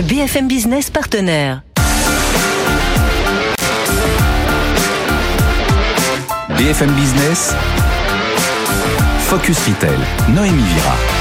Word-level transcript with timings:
BFM 0.00 0.48
Business 0.48 0.90
partenaire. 0.90 1.62
BFM 6.56 6.92
Business, 6.94 7.54
Focus 9.26 9.58
Retail, 9.66 9.98
Noémie 10.34 10.62
Vira. 10.62 11.11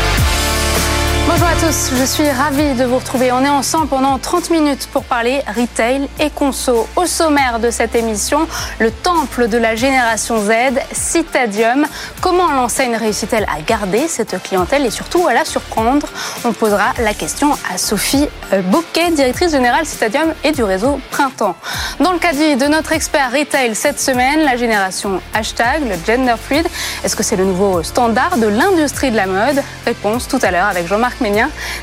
Bonjour 1.33 1.47
à 1.47 1.55
tous, 1.55 1.91
je 1.97 2.03
suis 2.03 2.29
ravie 2.29 2.73
de 2.73 2.83
vous 2.83 2.97
retrouver. 2.97 3.31
On 3.31 3.41
est 3.45 3.49
ensemble 3.49 3.87
pendant 3.87 4.17
30 4.17 4.49
minutes 4.49 4.89
pour 4.91 5.05
parler 5.05 5.39
retail 5.55 6.09
et 6.19 6.29
conso. 6.29 6.85
Au 6.97 7.05
sommaire 7.05 7.61
de 7.61 7.71
cette 7.71 7.95
émission, 7.95 8.49
le 8.79 8.91
temple 8.91 9.47
de 9.47 9.57
la 9.57 9.77
génération 9.77 10.43
Z, 10.43 10.51
Citadium. 10.91 11.85
Comment 12.19 12.51
l'enseigne 12.51 12.97
réussit-elle 12.97 13.45
à 13.45 13.61
garder 13.61 14.09
cette 14.09 14.43
clientèle 14.43 14.85
et 14.85 14.89
surtout 14.89 15.25
à 15.25 15.33
la 15.33 15.45
surprendre? 15.45 16.05
On 16.43 16.51
posera 16.51 16.91
la 16.99 17.13
question 17.13 17.53
à 17.73 17.77
Sophie 17.77 18.27
euh, 18.51 18.61
Bouquet, 18.63 19.11
directrice 19.11 19.51
générale 19.51 19.85
Citadium 19.85 20.33
et 20.43 20.51
du 20.51 20.63
réseau 20.63 20.99
Printemps. 21.11 21.55
Dans 22.01 22.11
le 22.11 22.19
cadre 22.19 22.57
de 22.57 22.65
notre 22.65 22.91
expert 22.91 23.31
retail 23.31 23.73
cette 23.73 24.01
semaine, 24.01 24.41
la 24.43 24.57
génération 24.57 25.21
hashtag, 25.33 25.83
le 25.87 25.95
gender 26.05 26.35
fluid. 26.37 26.67
Est-ce 27.05 27.15
que 27.15 27.23
c'est 27.23 27.37
le 27.37 27.45
nouveau 27.45 27.83
standard 27.83 28.37
de 28.37 28.47
l'industrie 28.47 29.11
de 29.11 29.15
la 29.15 29.27
mode? 29.27 29.63
Réponse 29.85 30.27
tout 30.27 30.39
à 30.41 30.51
l'heure 30.51 30.67
avec 30.67 30.87
Jean-Marc 30.87 31.20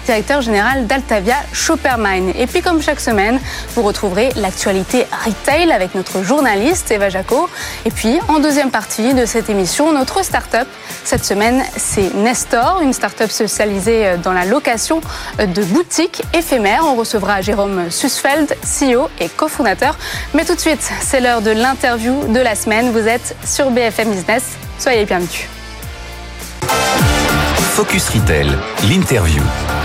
Directeur 0.04 0.40
général 0.42 0.86
d'Altavia 0.86 1.36
Shoppermine. 1.52 2.32
Et 2.38 2.46
puis 2.46 2.60
comme 2.60 2.82
chaque 2.82 3.00
semaine, 3.00 3.40
vous 3.74 3.82
retrouverez 3.82 4.30
l'actualité 4.36 5.06
retail 5.24 5.70
avec 5.72 5.94
notre 5.94 6.22
journaliste 6.22 6.90
Eva 6.90 7.08
Jaco. 7.08 7.48
Et 7.84 7.90
puis 7.90 8.18
en 8.28 8.40
deuxième 8.40 8.70
partie 8.70 9.14
de 9.14 9.26
cette 9.26 9.48
émission, 9.48 9.92
notre 9.92 10.24
start-up. 10.24 10.66
Cette 11.04 11.24
semaine, 11.24 11.62
c'est 11.76 12.14
Nestor, 12.14 12.80
une 12.82 12.92
start-up 12.92 13.30
spécialisée 13.30 14.16
dans 14.22 14.32
la 14.32 14.44
location 14.44 15.00
de 15.38 15.62
boutiques 15.62 16.22
éphémères. 16.34 16.82
On 16.84 16.96
recevra 16.96 17.40
Jérôme 17.40 17.90
Susfeld, 17.90 18.56
CEO 18.62 19.08
et 19.20 19.28
cofondateur. 19.28 19.96
Mais 20.34 20.44
tout 20.44 20.54
de 20.54 20.60
suite, 20.60 20.86
c'est 21.00 21.20
l'heure 21.20 21.42
de 21.42 21.50
l'interview 21.50 22.26
de 22.28 22.40
la 22.40 22.54
semaine. 22.54 22.90
Vous 22.90 23.06
êtes 23.08 23.36
sur 23.44 23.70
BFM 23.70 24.10
Business. 24.10 24.42
Soyez 24.78 25.04
bienvenus. 25.04 25.48
Focus 27.78 28.08
Retail, 28.08 28.58
l'interview. 28.88 29.77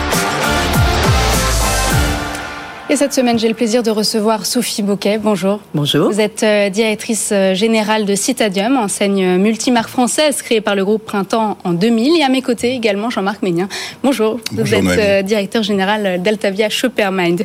Et 2.93 2.95
cette 2.95 3.13
semaine, 3.13 3.39
j'ai 3.39 3.47
le 3.47 3.55
plaisir 3.55 3.81
de 3.81 3.89
recevoir 3.89 4.45
Sophie 4.45 4.83
Bouquet. 4.83 5.17
Bonjour. 5.17 5.61
Bonjour. 5.73 6.11
Vous 6.11 6.21
êtes 6.21 6.43
euh, 6.43 6.69
directrice 6.69 7.31
euh, 7.31 7.55
générale 7.55 8.05
de 8.05 8.13
Citadium, 8.13 8.77
enseigne 8.77 9.37
multimarque 9.37 9.89
française 9.89 10.43
créée 10.43 10.61
par 10.61 10.75
le 10.75 10.85
groupe 10.85 11.03
Printemps 11.03 11.57
en 11.63 11.73
2000. 11.73 12.19
Et 12.19 12.23
à 12.23 12.29
mes 12.29 12.43
côtés 12.43 12.75
également 12.75 13.09
Jean-Marc 13.09 13.41
Ménien. 13.41 13.67
Bonjour. 14.03 14.39
Bonjour 14.51 14.79
Vous 14.79 14.91
êtes 14.91 14.99
euh, 14.99 15.21
directeur 15.23 15.63
général 15.63 16.21
d'Altavia 16.21 16.69
Shoppermind. 16.69 17.43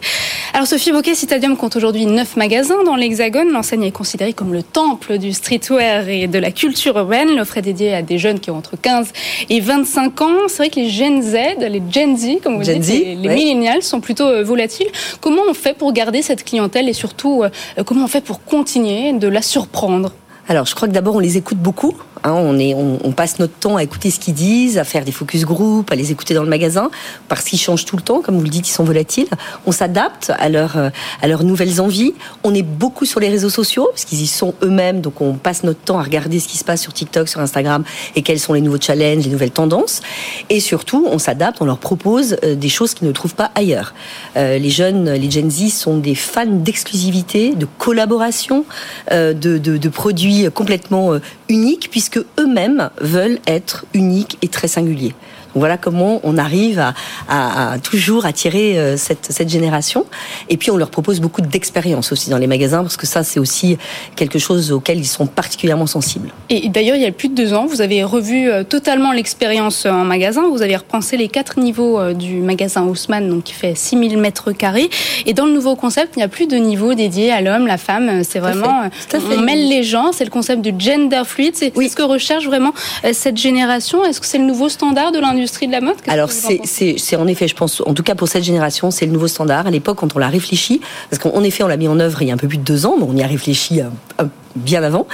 Alors 0.52 0.66
Sophie 0.66 0.92
Bouquet, 0.92 1.14
Citadium 1.14 1.56
compte 1.56 1.76
aujourd'hui 1.76 2.04
neuf 2.04 2.36
magasins 2.36 2.84
dans 2.84 2.96
l'Hexagone. 2.96 3.50
L'enseigne 3.50 3.84
est 3.84 3.90
considérée 3.90 4.34
comme 4.34 4.52
le 4.52 4.62
temple 4.62 5.16
du 5.16 5.32
streetwear 5.32 6.10
et 6.10 6.26
de 6.26 6.38
la 6.38 6.50
culture 6.50 6.98
urbaine. 6.98 7.34
L'offre 7.34 7.56
est 7.56 7.62
dédiée 7.62 7.94
à 7.94 8.02
des 8.02 8.18
jeunes 8.18 8.38
qui 8.38 8.50
ont 8.50 8.58
entre 8.58 8.76
15 8.76 9.14
et 9.48 9.60
25 9.60 10.20
ans. 10.20 10.28
C'est 10.48 10.58
vrai 10.58 10.68
que 10.68 10.80
les 10.80 10.90
Gen 10.90 11.22
Z, 11.22 11.36
les 11.58 11.82
Gen 11.90 12.18
Z, 12.18 12.42
comme 12.42 12.58
vous 12.58 12.64
Gen 12.64 12.80
dites, 12.80 12.82
Z, 12.82 12.98
les, 12.98 13.14
les 13.14 13.28
ouais. 13.28 13.34
millennials 13.34 13.82
sont 13.82 14.02
plutôt 14.02 14.44
volatiles. 14.44 14.88
Comment 15.22 15.37
on 15.48 15.54
fait 15.54 15.74
pour 15.74 15.92
garder 15.92 16.22
cette 16.22 16.44
clientèle 16.44 16.88
et 16.88 16.92
surtout 16.92 17.42
euh, 17.42 17.50
comment 17.84 18.04
on 18.04 18.08
fait 18.08 18.20
pour 18.20 18.44
continuer 18.44 19.12
de 19.12 19.28
la 19.28 19.42
surprendre? 19.42 20.12
Alors, 20.48 20.64
je 20.64 20.74
crois 20.74 20.88
que 20.88 20.94
d'abord, 20.94 21.16
on 21.16 21.18
les 21.18 21.36
écoute 21.36 21.58
beaucoup. 21.58 21.94
Hein, 22.24 22.32
on, 22.32 23.12
passe 23.12 23.38
notre 23.38 23.54
temps 23.54 23.76
à 23.76 23.82
écouter 23.82 24.10
ce 24.10 24.20
qu'ils 24.20 24.34
disent, 24.34 24.78
à 24.78 24.84
faire 24.84 25.04
des 25.04 25.12
focus 25.12 25.44
group, 25.44 25.90
à 25.90 25.96
les 25.96 26.12
écouter 26.12 26.34
dans 26.34 26.42
le 26.42 26.48
magasin, 26.48 26.90
parce 27.28 27.44
qu'ils 27.44 27.58
changent 27.58 27.84
tout 27.84 27.96
le 27.96 28.02
temps, 28.02 28.20
comme 28.20 28.36
vous 28.36 28.44
le 28.44 28.48
dites, 28.48 28.68
ils 28.68 28.72
sont 28.72 28.84
volatiles. 28.84 29.28
On 29.66 29.72
s'adapte 29.72 30.32
à, 30.38 30.48
leur, 30.48 30.76
à 30.76 31.26
leurs 31.26 31.44
nouvelles 31.44 31.80
envies. 31.80 32.14
On 32.44 32.54
est 32.54 32.62
beaucoup 32.62 33.04
sur 33.04 33.20
les 33.20 33.28
réseaux 33.28 33.50
sociaux, 33.50 33.88
parce 33.90 34.04
qu'ils 34.04 34.22
y 34.22 34.26
sont 34.26 34.54
eux-mêmes, 34.62 35.00
donc 35.00 35.20
on 35.20 35.34
passe 35.34 35.64
notre 35.64 35.80
temps 35.80 35.98
à 35.98 36.02
regarder 36.02 36.38
ce 36.38 36.48
qui 36.48 36.58
se 36.58 36.64
passe 36.64 36.82
sur 36.82 36.92
TikTok, 36.92 37.28
sur 37.28 37.40
Instagram, 37.40 37.84
et 38.14 38.22
quels 38.22 38.40
sont 38.40 38.52
les 38.52 38.60
nouveaux 38.60 38.80
challenges, 38.80 39.24
les 39.24 39.30
nouvelles 39.30 39.50
tendances. 39.50 40.00
Et 40.48 40.60
surtout, 40.60 41.06
on 41.10 41.18
s'adapte, 41.18 41.60
on 41.60 41.64
leur 41.64 41.78
propose 41.78 42.36
des 42.42 42.68
choses 42.68 42.94
qu'ils 42.94 43.08
ne 43.08 43.12
trouvent 43.12 43.34
pas 43.34 43.50
ailleurs. 43.54 43.94
Euh, 44.36 44.58
les 44.58 44.70
jeunes, 44.70 45.10
les 45.10 45.30
Gen 45.30 45.50
Z 45.50 45.70
sont 45.70 45.98
des 45.98 46.14
fans 46.14 46.46
d'exclusivité, 46.46 47.54
de 47.54 47.66
collaboration, 47.78 48.64
euh, 49.12 49.32
de, 49.32 49.58
de, 49.58 49.88
produits 49.88 50.46
complètement 50.54 51.14
euh, 51.14 51.20
uniques, 51.48 51.88
puisque 51.90 52.07
eux-mêmes 52.38 52.90
veulent 53.00 53.38
être 53.46 53.84
uniques 53.94 54.38
et 54.42 54.48
très 54.48 54.68
singuliers. 54.68 55.14
Voilà 55.58 55.76
comment 55.76 56.20
on 56.22 56.38
arrive 56.38 56.78
à, 56.78 56.94
à, 57.28 57.72
à 57.72 57.78
toujours 57.78 58.26
attirer 58.26 58.78
euh, 58.78 58.96
cette, 58.96 59.26
cette, 59.30 59.48
génération. 59.48 60.06
Et 60.48 60.56
puis 60.56 60.70
on 60.70 60.76
leur 60.76 60.90
propose 60.90 61.20
beaucoup 61.20 61.40
d'expérience 61.40 62.12
aussi 62.12 62.30
dans 62.30 62.38
les 62.38 62.46
magasins, 62.46 62.82
parce 62.82 62.96
que 62.96 63.06
ça 63.06 63.22
c'est 63.22 63.40
aussi 63.40 63.78
quelque 64.16 64.38
chose 64.38 64.72
auquel 64.72 64.98
ils 64.98 65.06
sont 65.06 65.26
particulièrement 65.26 65.86
sensibles. 65.86 66.30
Et 66.50 66.68
d'ailleurs, 66.68 66.96
il 66.96 67.02
y 67.02 67.06
a 67.06 67.12
plus 67.12 67.28
de 67.28 67.34
deux 67.34 67.54
ans, 67.54 67.66
vous 67.66 67.80
avez 67.80 68.02
revu 68.04 68.50
euh, 68.50 68.64
totalement 68.64 69.12
l'expérience 69.12 69.86
en 69.86 70.04
magasin. 70.04 70.48
Vous 70.48 70.62
avez 70.62 70.76
repensé 70.76 71.16
les 71.16 71.28
quatre 71.28 71.58
niveaux 71.58 71.98
euh, 71.98 72.14
du 72.14 72.34
magasin 72.40 72.82
Haussmann, 72.82 73.28
donc 73.28 73.44
qui 73.44 73.54
fait 73.54 73.74
6000 73.74 74.18
mètres 74.18 74.52
carrés. 74.52 74.90
Et 75.26 75.34
dans 75.34 75.46
le 75.46 75.52
nouveau 75.52 75.76
concept, 75.76 76.14
il 76.16 76.20
n'y 76.20 76.24
a 76.24 76.28
plus 76.28 76.46
de 76.46 76.56
niveau 76.56 76.94
dédié 76.94 77.32
à 77.32 77.40
l'homme, 77.40 77.66
la 77.66 77.78
femme. 77.78 78.22
C'est 78.24 78.38
vraiment, 78.38 78.88
on 79.14 79.40
mêle 79.40 79.68
les 79.68 79.82
gens. 79.82 80.12
C'est 80.12 80.24
le 80.24 80.30
concept 80.30 80.62
du 80.62 80.72
gender 80.78 81.22
fluid. 81.24 81.54
C'est 81.54 81.72
oui. 81.76 81.88
ce 81.88 81.96
que 81.96 82.02
recherche 82.02 82.46
vraiment 82.46 82.72
cette 83.12 83.36
génération. 83.36 84.04
Est-ce 84.04 84.20
que 84.20 84.26
c'est 84.26 84.38
le 84.38 84.44
nouveau 84.44 84.68
standard 84.68 85.12
de 85.12 85.18
l'industrie 85.18 85.47
de 85.66 85.72
la 85.72 85.80
mode 85.80 85.96
Alors 86.06 86.30
c'est 86.30 87.16
en 87.16 87.26
effet, 87.26 87.48
je 87.48 87.54
pense, 87.54 87.82
en 87.84 87.94
tout 87.94 88.02
cas 88.02 88.14
pour 88.14 88.28
cette 88.28 88.44
génération, 88.44 88.90
c'est 88.90 89.06
le 89.06 89.12
nouveau 89.12 89.28
standard. 89.28 89.66
À 89.66 89.70
l'époque, 89.70 89.98
quand 89.98 90.14
on 90.14 90.18
l'a 90.18 90.28
réfléchi, 90.28 90.80
parce 91.10 91.22
qu'en 91.22 91.42
effet, 91.42 91.62
on 91.62 91.68
l'a 91.68 91.76
mis 91.76 91.88
en 91.88 91.98
œuvre 91.98 92.22
il 92.22 92.28
y 92.28 92.30
a 92.30 92.34
un 92.34 92.38
peu 92.38 92.48
plus 92.48 92.58
de 92.58 92.64
deux 92.64 92.86
ans, 92.86 92.96
mais 92.98 93.04
on 93.08 93.16
y 93.16 93.22
a 93.22 93.26
réfléchi 93.26 93.80
un, 93.80 93.92
un 94.18 94.28
bien 94.58 94.82
avant. 94.82 95.06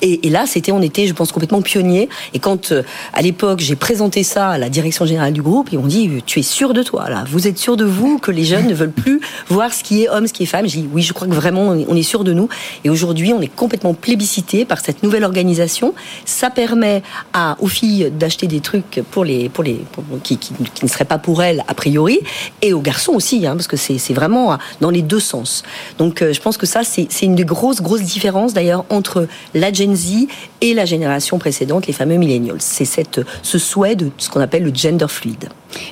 Et, 0.00 0.28
là, 0.30 0.44
c'était, 0.46 0.72
on 0.72 0.82
était, 0.82 1.06
je 1.06 1.14
pense, 1.14 1.32
complètement 1.32 1.62
pionniers. 1.62 2.08
Et 2.34 2.38
quand, 2.38 2.72
euh, 2.72 2.82
à 3.12 3.22
l'époque, 3.22 3.60
j'ai 3.60 3.76
présenté 3.76 4.22
ça 4.22 4.50
à 4.50 4.58
la 4.58 4.68
direction 4.68 5.06
générale 5.06 5.32
du 5.32 5.42
groupe, 5.42 5.68
ils 5.72 5.78
m'ont 5.78 5.86
dit, 5.86 6.10
tu 6.26 6.38
es 6.40 6.42
sûr 6.42 6.74
de 6.74 6.82
toi, 6.82 7.08
là 7.08 7.24
Vous 7.28 7.46
êtes 7.46 7.58
sûr 7.58 7.76
de 7.76 7.84
vous 7.84 8.18
que 8.18 8.30
les 8.30 8.44
jeunes 8.44 8.66
ne 8.66 8.74
veulent 8.74 8.90
plus 8.90 9.20
voir 9.48 9.72
ce 9.72 9.82
qui 9.82 10.02
est 10.02 10.08
homme, 10.08 10.26
ce 10.26 10.32
qui 10.32 10.44
est 10.44 10.46
femme? 10.46 10.66
J'ai 10.66 10.80
dit, 10.80 10.88
oui, 10.92 11.02
je 11.02 11.12
crois 11.12 11.28
que 11.28 11.34
vraiment, 11.34 11.68
on 11.68 11.96
est 11.96 12.02
sûr 12.02 12.24
de 12.24 12.32
nous. 12.32 12.48
Et 12.84 12.90
aujourd'hui, 12.90 13.32
on 13.32 13.40
est 13.40 13.54
complètement 13.54 13.94
plébiscité 13.94 14.64
par 14.64 14.80
cette 14.80 15.02
nouvelle 15.02 15.24
organisation. 15.24 15.94
Ça 16.24 16.50
permet 16.50 17.02
aux 17.60 17.68
filles 17.68 18.10
d'acheter 18.10 18.46
des 18.46 18.60
trucs 18.60 19.02
pour 19.10 19.24
les, 19.24 19.48
pour 19.48 19.64
les, 19.64 19.80
qui, 20.22 20.38
ne 20.82 20.88
seraient 20.88 21.04
pas 21.04 21.18
pour 21.18 21.42
elles, 21.42 21.64
a 21.68 21.74
priori, 21.74 22.20
et 22.60 22.72
aux 22.72 22.80
garçons 22.80 23.12
aussi, 23.12 23.46
hein, 23.46 23.54
parce 23.56 23.66
que 23.66 23.76
c'est 23.76 24.14
vraiment 24.14 24.58
dans 24.80 24.90
les 24.90 25.02
deux 25.02 25.20
sens. 25.20 25.62
Donc, 25.98 26.22
euh, 26.22 26.32
je 26.32 26.40
pense 26.40 26.56
que 26.56 26.66
ça, 26.66 26.82
c'est 26.84 27.08
une 27.22 27.34
des 27.34 27.44
grosses, 27.44 27.80
grosses 27.80 28.02
différences, 28.02 28.52
d'ailleurs, 28.52 28.84
entre 28.92 29.28
la 29.54 29.72
Gen 29.72 29.96
Z 29.96 30.28
et 30.62 30.72
la 30.72 30.86
génération 30.86 31.38
précédente, 31.38 31.86
les 31.86 31.92
fameux 31.92 32.16
millennials. 32.16 32.56
C'est 32.60 32.86
ce 33.42 33.58
souhait 33.58 33.96
de 33.96 34.10
ce 34.16 34.30
qu'on 34.30 34.40
appelle 34.40 34.62
le 34.62 34.72
gender 34.74 35.08
fluide. 35.08 35.48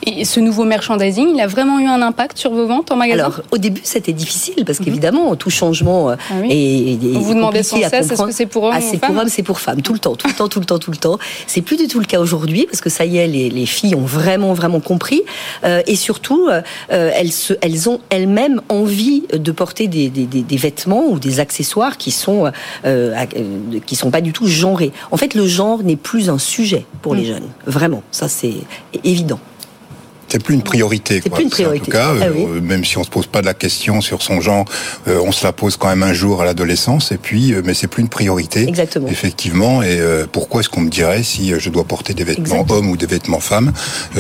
Et 0.06 0.25
ce 0.25 0.41
nouveau 0.41 0.64
merchandising, 0.64 1.28
il 1.34 1.41
a 1.41 1.47
vraiment 1.47 1.78
eu 1.78 1.86
un 1.86 2.03
impact 2.03 2.38
sur 2.38 2.53
vos 2.53 2.66
ventes 2.66 2.91
en 2.91 2.97
magasin? 2.97 3.25
Alors, 3.25 3.41
au 3.50 3.59
début, 3.59 3.80
c'était 3.84 4.12
difficile 4.12 4.65
parce 4.65 4.78
qu'évidemment, 4.78 5.34
tout 5.36 5.50
changement 5.50 6.10
ah 6.10 6.16
oui. 6.41 6.48
est, 6.50 6.92
est, 6.92 7.12
Vous 7.12 7.22
vous 7.22 7.34
demandez 7.34 7.62
sans 7.62 7.78
cesse, 7.78 8.10
est-ce 8.10 8.22
que 8.22 8.33
c'est 8.33 8.47
pour 8.47 8.65
hommes 8.65 8.74
ah, 8.77 8.80
C'est 8.80 8.98
pour 8.98 9.16
hommes, 9.16 9.28
c'est 9.28 9.42
pour 9.42 9.60
femmes, 9.60 9.83
tout 9.83 9.92
le 9.92 9.98
temps, 9.98 10.16
tout 10.16 10.28
le 10.28 10.34
temps, 10.34 10.48
tout 10.48 10.60
le 10.60 10.66
temps, 10.66 10.78
tout 10.78 10.91
le 10.91 10.97
temps. 10.97 11.18
C'est 11.47 11.62
plus 11.62 11.77
du 11.77 11.89
tout 11.89 11.98
le 11.98 12.04
cas 12.04 12.21
aujourd'hui 12.21 12.66
parce 12.66 12.80
que 12.80 12.91
ça 12.91 13.04
y 13.04 13.18
est, 13.18 13.27
les, 13.27 13.50
les 13.50 13.66
filles 13.66 13.94
ont 13.94 14.04
vraiment, 14.04 14.53
vraiment 14.53 14.80
compris. 14.80 15.22
Euh, 15.65 15.83
et 15.86 15.97
surtout, 15.97 16.48
euh, 16.48 16.60
elles, 16.89 17.33
se, 17.33 17.54
elles 17.60 17.89
ont 17.89 18.00
elles-mêmes 18.10 18.60
envie 18.68 19.24
de 19.33 19.53
porter 19.53 19.89
des, 19.89 20.09
des, 20.09 20.27
des, 20.27 20.56
vêtements 20.56 21.06
ou 21.09 21.18
des 21.18 21.41
accessoires 21.41 21.97
qui 21.97 22.10
sont, 22.10 22.50
euh, 22.84 23.24
qui 23.86 23.97
sont 23.97 24.10
pas 24.10 24.21
du 24.21 24.33
tout 24.33 24.47
En 25.10 25.16
fait, 25.16 25.34
le 25.34 25.47
genre 25.47 25.83
n'est 25.83 25.97
plus 25.97 26.30
un 26.30 26.39
sujet 26.39 26.86
pour 27.03 27.15
les 27.15 27.24
jeunes. 27.24 27.48
Vraiment, 27.66 28.03
ça 28.10 28.28
c'est 28.28 28.54
évident. 29.04 29.41
C'est 30.30 30.42
plus 30.42 30.54
une 30.54 30.62
priorité. 30.62 31.21
C'est 31.22 31.30
plus 31.30 31.42
une 31.42 31.50
priorité. 31.50 31.82
En 31.82 31.84
tout 31.86 31.91
cas, 31.91 32.12
Ah 32.21 32.24
euh, 32.27 32.60
même 32.60 32.84
si 32.84 32.97
on 32.98 33.04
se 33.04 33.10
pose 33.10 33.27
pas 33.27 33.41
de 33.41 33.47
la 33.47 33.54
question 33.54 34.00
sur 34.00 34.22
son 34.22 34.41
genre, 34.41 34.65
euh, 35.09 35.21
on 35.24 35.32
se 35.32 35.44
la 35.44 35.53
pose 35.53 35.77
quand 35.77 35.88
même 35.88 36.04
un 36.04 36.12
jour 36.12 36.41
à 36.41 36.44
l'adolescence. 36.44 37.10
Et 37.10 37.16
puis, 37.18 37.53
euh, 37.53 37.62
mais 37.65 37.74
c'est 37.74 37.88
plus 37.88 38.03
une 38.03 38.09
priorité. 38.09 38.68
Exactement. 38.68 39.09
Effectivement. 39.09 39.82
Et 39.82 39.98
pourquoi 40.32 40.60
est-ce 40.60 40.68
qu'on 40.68 40.82
me 40.82 40.91
dirait 40.91 41.22
si 41.24 41.53
je 41.59 41.68
dois 41.71 41.84
porter 41.84 42.15
des 42.15 42.22
vêtements 42.24 42.44
Exactement. 42.44 42.78
hommes 42.78 42.91
ou 42.91 42.97
des 42.97 43.06
vêtements 43.06 43.41
femmes? 43.41 43.72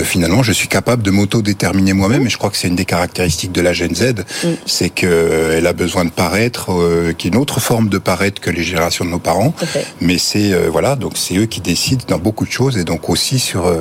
Finalement, 0.02 0.42
je 0.42 0.52
suis 0.52 0.68
capable 0.68 1.02
de 1.02 1.10
m'auto-déterminer 1.10 1.92
moi-même. 1.92 2.26
Et 2.26 2.30
je 2.30 2.38
crois 2.38 2.50
que 2.50 2.56
c'est 2.56 2.68
une 2.68 2.76
des 2.76 2.84
caractéristiques 2.84 3.52
de 3.52 3.60
la 3.60 3.72
Gen 3.72 3.94
Z, 3.94 4.00
Mm. 4.42 4.48
c'est 4.66 4.90
qu'elle 4.90 5.66
a 5.66 5.72
besoin 5.72 6.04
de 6.04 6.10
paraître, 6.10 6.70
qui 7.16 7.28
est 7.28 7.30
une 7.30 7.36
autre 7.36 7.60
forme 7.60 7.88
de 7.88 7.98
paraître 7.98 8.40
que 8.40 8.50
les 8.50 8.62
générations 8.62 9.04
de 9.04 9.10
nos 9.10 9.18
parents. 9.18 9.54
Mais 10.00 10.18
c'est 10.18 10.52
voilà, 10.68 10.96
donc 10.96 11.12
c'est 11.16 11.36
eux 11.36 11.46
qui 11.46 11.60
décident 11.60 12.04
dans 12.08 12.18
beaucoup 12.18 12.46
de 12.46 12.50
choses 12.50 12.76
et 12.78 12.84
donc 12.84 13.08
aussi 13.08 13.38
sur. 13.38 13.72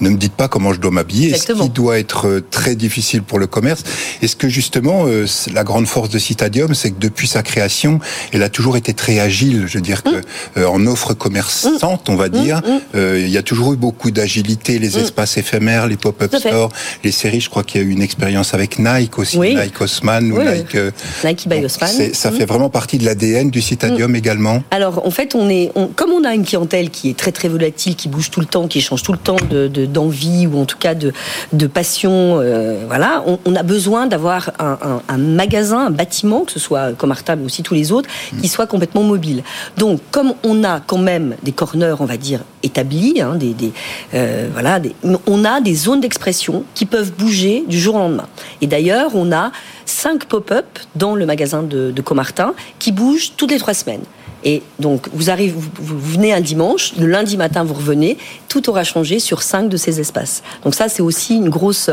ne 0.00 0.08
me 0.08 0.16
dites 0.16 0.32
pas 0.34 0.48
comment 0.48 0.72
je 0.72 0.80
dois 0.80 0.90
m'habiller. 0.90 1.28
Exactement. 1.30 1.64
Doit 1.74 1.98
être 1.98 2.28
euh, 2.28 2.40
très 2.50 2.74
difficile 2.76 3.22
pour 3.22 3.38
le 3.38 3.46
commerce. 3.46 3.82
Est-ce 4.22 4.36
que 4.36 4.48
justement 4.48 5.04
euh, 5.06 5.26
la 5.52 5.64
grande 5.64 5.86
force 5.86 6.08
de 6.08 6.18
Citadium, 6.18 6.72
c'est 6.74 6.90
que 6.92 6.98
depuis 7.00 7.28
sa 7.28 7.42
création, 7.42 7.98
elle 8.32 8.42
a 8.42 8.48
toujours 8.48 8.76
été 8.78 8.94
très 8.94 9.18
agile. 9.20 9.64
Je 9.66 9.74
veux 9.74 9.82
dire 9.82 10.02
que 10.02 10.22
euh, 10.56 10.66
en 10.66 10.86
offre 10.86 11.12
commerçante, 11.14 12.08
on 12.08 12.16
va 12.16 12.28
dire, 12.28 12.62
euh, 12.94 13.20
il 13.22 13.28
y 13.30 13.36
a 13.36 13.42
toujours 13.42 13.72
eu 13.74 13.76
beaucoup 13.76 14.10
d'agilité, 14.10 14.78
les 14.78 14.96
espaces 14.98 15.36
éphémères, 15.36 15.86
les 15.86 15.96
pop-up 15.96 16.34
stores, 16.34 16.70
les 17.02 17.10
séries. 17.12 17.40
Je 17.40 17.50
crois 17.50 17.64
qu'il 17.64 17.80
y 17.80 17.84
a 17.84 17.86
eu 17.86 17.90
une 17.90 18.02
expérience 18.02 18.54
avec 18.54 18.78
Nike 18.78 19.18
aussi, 19.18 19.36
Oui. 19.36 19.54
Nike 19.56 19.80
Osman 19.80 20.30
ou 20.32 20.38
Oui, 20.38 20.44
oui. 20.46 20.58
Nike. 20.58 20.74
euh, 20.76 20.90
Nike 21.24 21.48
by 21.48 21.64
Osman. 21.64 21.90
Ça 22.14 22.30
fait 22.30 22.46
vraiment 22.46 22.70
partie 22.70 22.98
de 22.98 23.04
l'ADN 23.04 23.50
du 23.50 23.60
Citadium 23.60 24.14
également. 24.16 24.62
Alors, 24.70 25.04
en 25.06 25.10
fait, 25.10 25.34
on 25.34 25.48
est, 25.50 25.72
on- 25.74 25.88
comme 25.88 26.10
on 26.12 26.24
a 26.24 26.34
une 26.34 26.44
clientèle 26.44 26.90
qui 26.90 27.10
est 27.10 27.16
très 27.18 27.32
très 27.32 27.48
volatile, 27.48 27.96
qui 27.96 28.08
bouge 28.08 28.30
tout 28.30 28.40
le 28.40 28.46
temps, 28.46 28.68
qui 28.68 28.80
change 28.80 29.02
tout 29.02 29.12
le 29.12 29.18
temps 29.18 29.36
de 29.50 29.66
de- 29.68 29.86
d'envie 29.86 30.46
ou 30.46 30.58
en 30.60 30.66
tout 30.66 30.78
cas 30.78 30.94
de, 30.94 31.12
de 31.52 31.63
passion, 31.66 32.38
euh, 32.40 32.84
voilà, 32.86 33.22
on, 33.26 33.38
on 33.44 33.54
a 33.56 33.62
besoin 33.62 34.06
d'avoir 34.06 34.50
un, 34.58 34.78
un- 34.82 35.02
un 35.08 35.18
magasin, 35.18 35.86
un 35.86 35.90
bâtiment, 35.90 36.40
que 36.44 36.52
ce 36.52 36.58
soit 36.58 36.92
Comartin 36.92 37.36
mais 37.36 37.44
aussi 37.44 37.62
tous 37.62 37.74
les 37.74 37.92
autres, 37.92 38.08
qui 38.40 38.48
soit 38.48 38.66
complètement 38.66 39.02
mobile. 39.02 39.42
Donc, 39.76 40.00
comme 40.10 40.34
on 40.44 40.64
a 40.64 40.80
quand 40.80 40.98
même 40.98 41.36
des 41.42 41.52
corners, 41.52 41.96
on 42.00 42.04
va 42.06 42.16
dire 42.16 42.40
établis, 42.62 43.20
hein, 43.20 43.36
des, 43.36 43.54
des, 43.54 43.72
euh, 44.14 44.48
voilà, 44.52 44.80
des- 44.80 44.94
on 45.26 45.44
a 45.44 45.60
des 45.60 45.74
zones 45.74 46.00
d'expression 46.00 46.64
qui 46.74 46.86
peuvent 46.86 47.12
bouger 47.12 47.64
du 47.68 47.78
jour 47.78 47.94
au 47.96 47.98
lendemain. 47.98 48.28
Et 48.60 48.66
d'ailleurs, 48.66 49.10
on 49.14 49.32
a 49.32 49.52
cinq 49.86 50.24
pop-up 50.26 50.66
dans 50.94 51.14
le 51.14 51.26
magasin 51.26 51.62
de, 51.62 51.90
de 51.90 52.02
Comartin 52.02 52.54
qui 52.78 52.90
bougent 52.92 53.32
toutes 53.36 53.50
les 53.50 53.58
trois 53.58 53.74
semaines. 53.74 54.02
Et 54.44 54.62
donc, 54.78 55.08
vous 55.12 55.30
arrivez, 55.30 55.52
vous, 55.52 55.70
vous 55.74 55.98
venez 55.98 56.32
un 56.32 56.40
dimanche, 56.40 56.92
le 56.98 57.06
lundi 57.06 57.36
matin, 57.36 57.64
vous 57.64 57.74
revenez, 57.74 58.18
tout 58.48 58.68
aura 58.68 58.84
changé 58.84 59.18
sur 59.18 59.42
cinq 59.42 59.68
de 59.68 59.76
ces 59.76 60.00
espaces. 60.00 60.42
Donc 60.62 60.74
ça, 60.74 60.88
c'est 60.88 61.02
aussi 61.02 61.36
une 61.36 61.48
grosse, 61.48 61.90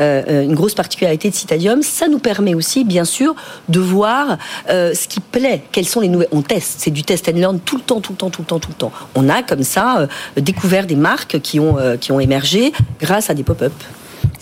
euh, 0.00 0.44
une 0.44 0.54
grosse 0.54 0.74
particularité 0.74 1.30
de 1.30 1.34
Citadium. 1.34 1.82
Ça 1.82 2.08
nous 2.08 2.18
permet 2.18 2.54
aussi, 2.54 2.84
bien 2.84 3.04
sûr, 3.04 3.34
de 3.68 3.80
voir 3.80 4.38
euh, 4.68 4.94
ce 4.94 5.08
qui 5.08 5.20
plaît, 5.20 5.62
quelles 5.72 5.88
sont 5.88 6.00
les 6.00 6.08
nouvelles. 6.08 6.28
On 6.30 6.42
teste, 6.42 6.76
c'est 6.78 6.90
du 6.90 7.02
test 7.02 7.28
and 7.28 7.38
learn 7.38 7.58
tout 7.60 7.76
le 7.76 7.82
temps, 7.82 8.00
tout 8.00 8.12
le 8.12 8.18
temps, 8.18 8.30
tout 8.30 8.42
le 8.42 8.46
temps, 8.46 8.58
tout 8.58 8.70
le 8.70 8.76
temps. 8.76 8.92
On 9.14 9.28
a 9.28 9.42
comme 9.42 9.62
ça 9.62 10.00
euh, 10.00 10.06
découvert 10.40 10.86
des 10.86 10.96
marques 10.96 11.40
qui 11.40 11.58
ont, 11.58 11.76
qui 12.00 12.12
ont 12.12 12.20
émergé 12.20 12.72
grâce 13.00 13.30
à 13.30 13.34
des 13.34 13.42
pop-up. 13.42 13.72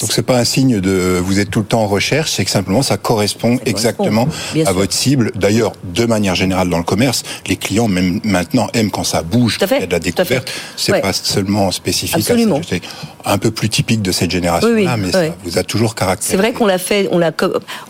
Donc 0.02 0.12
c'est 0.12 0.22
pas 0.22 0.38
un 0.38 0.44
signe 0.44 0.80
de 0.80 1.18
vous 1.22 1.38
êtes 1.38 1.50
tout 1.50 1.60
le 1.60 1.64
temps 1.66 1.82
en 1.82 1.86
recherche, 1.88 2.32
c'est 2.32 2.44
que 2.44 2.50
simplement 2.50 2.82
ça 2.82 2.96
correspond 2.96 3.58
exactement 3.64 4.28
à 4.66 4.72
votre 4.72 4.92
cible. 4.92 5.30
D'ailleurs, 5.34 5.72
de 5.84 6.04
manière 6.04 6.34
générale 6.34 6.68
dans 6.68 6.78
le 6.78 6.84
commerce, 6.84 7.22
les 7.46 7.56
clients 7.56 7.88
même 7.88 8.20
maintenant 8.24 8.68
aiment 8.74 8.90
quand 8.90 9.04
ça 9.04 9.22
bouge, 9.22 9.58
il 9.60 9.70
y 9.70 9.82
a 9.82 9.86
de 9.86 9.92
la 9.92 9.98
découverte. 10.00 10.50
C'est 10.76 10.92
Ouais. 10.92 11.00
pas 11.00 11.12
seulement 11.12 11.70
spécifique 11.70 12.16
Absolument. 12.16 12.56
à. 12.58 12.60
C'est 12.68 12.82
un 13.24 13.38
peu 13.38 13.50
plus 13.52 13.68
typique 13.68 14.02
de 14.02 14.10
cette 14.12 14.30
génération-là, 14.32 14.74
Oui, 14.74 14.84
oui, 14.86 14.92
mais 14.98 15.06
ouais. 15.16 15.28
ça 15.28 15.34
vous 15.44 15.58
a 15.58 15.62
toujours 15.62 15.94
caractérisé. 15.94 16.32
C'est 16.32 16.36
vrai 16.36 16.52
qu'on 16.52 16.66
l'a 16.66 16.78
fait, 16.78 17.08
on 17.12 17.18
l'a, 17.18 17.30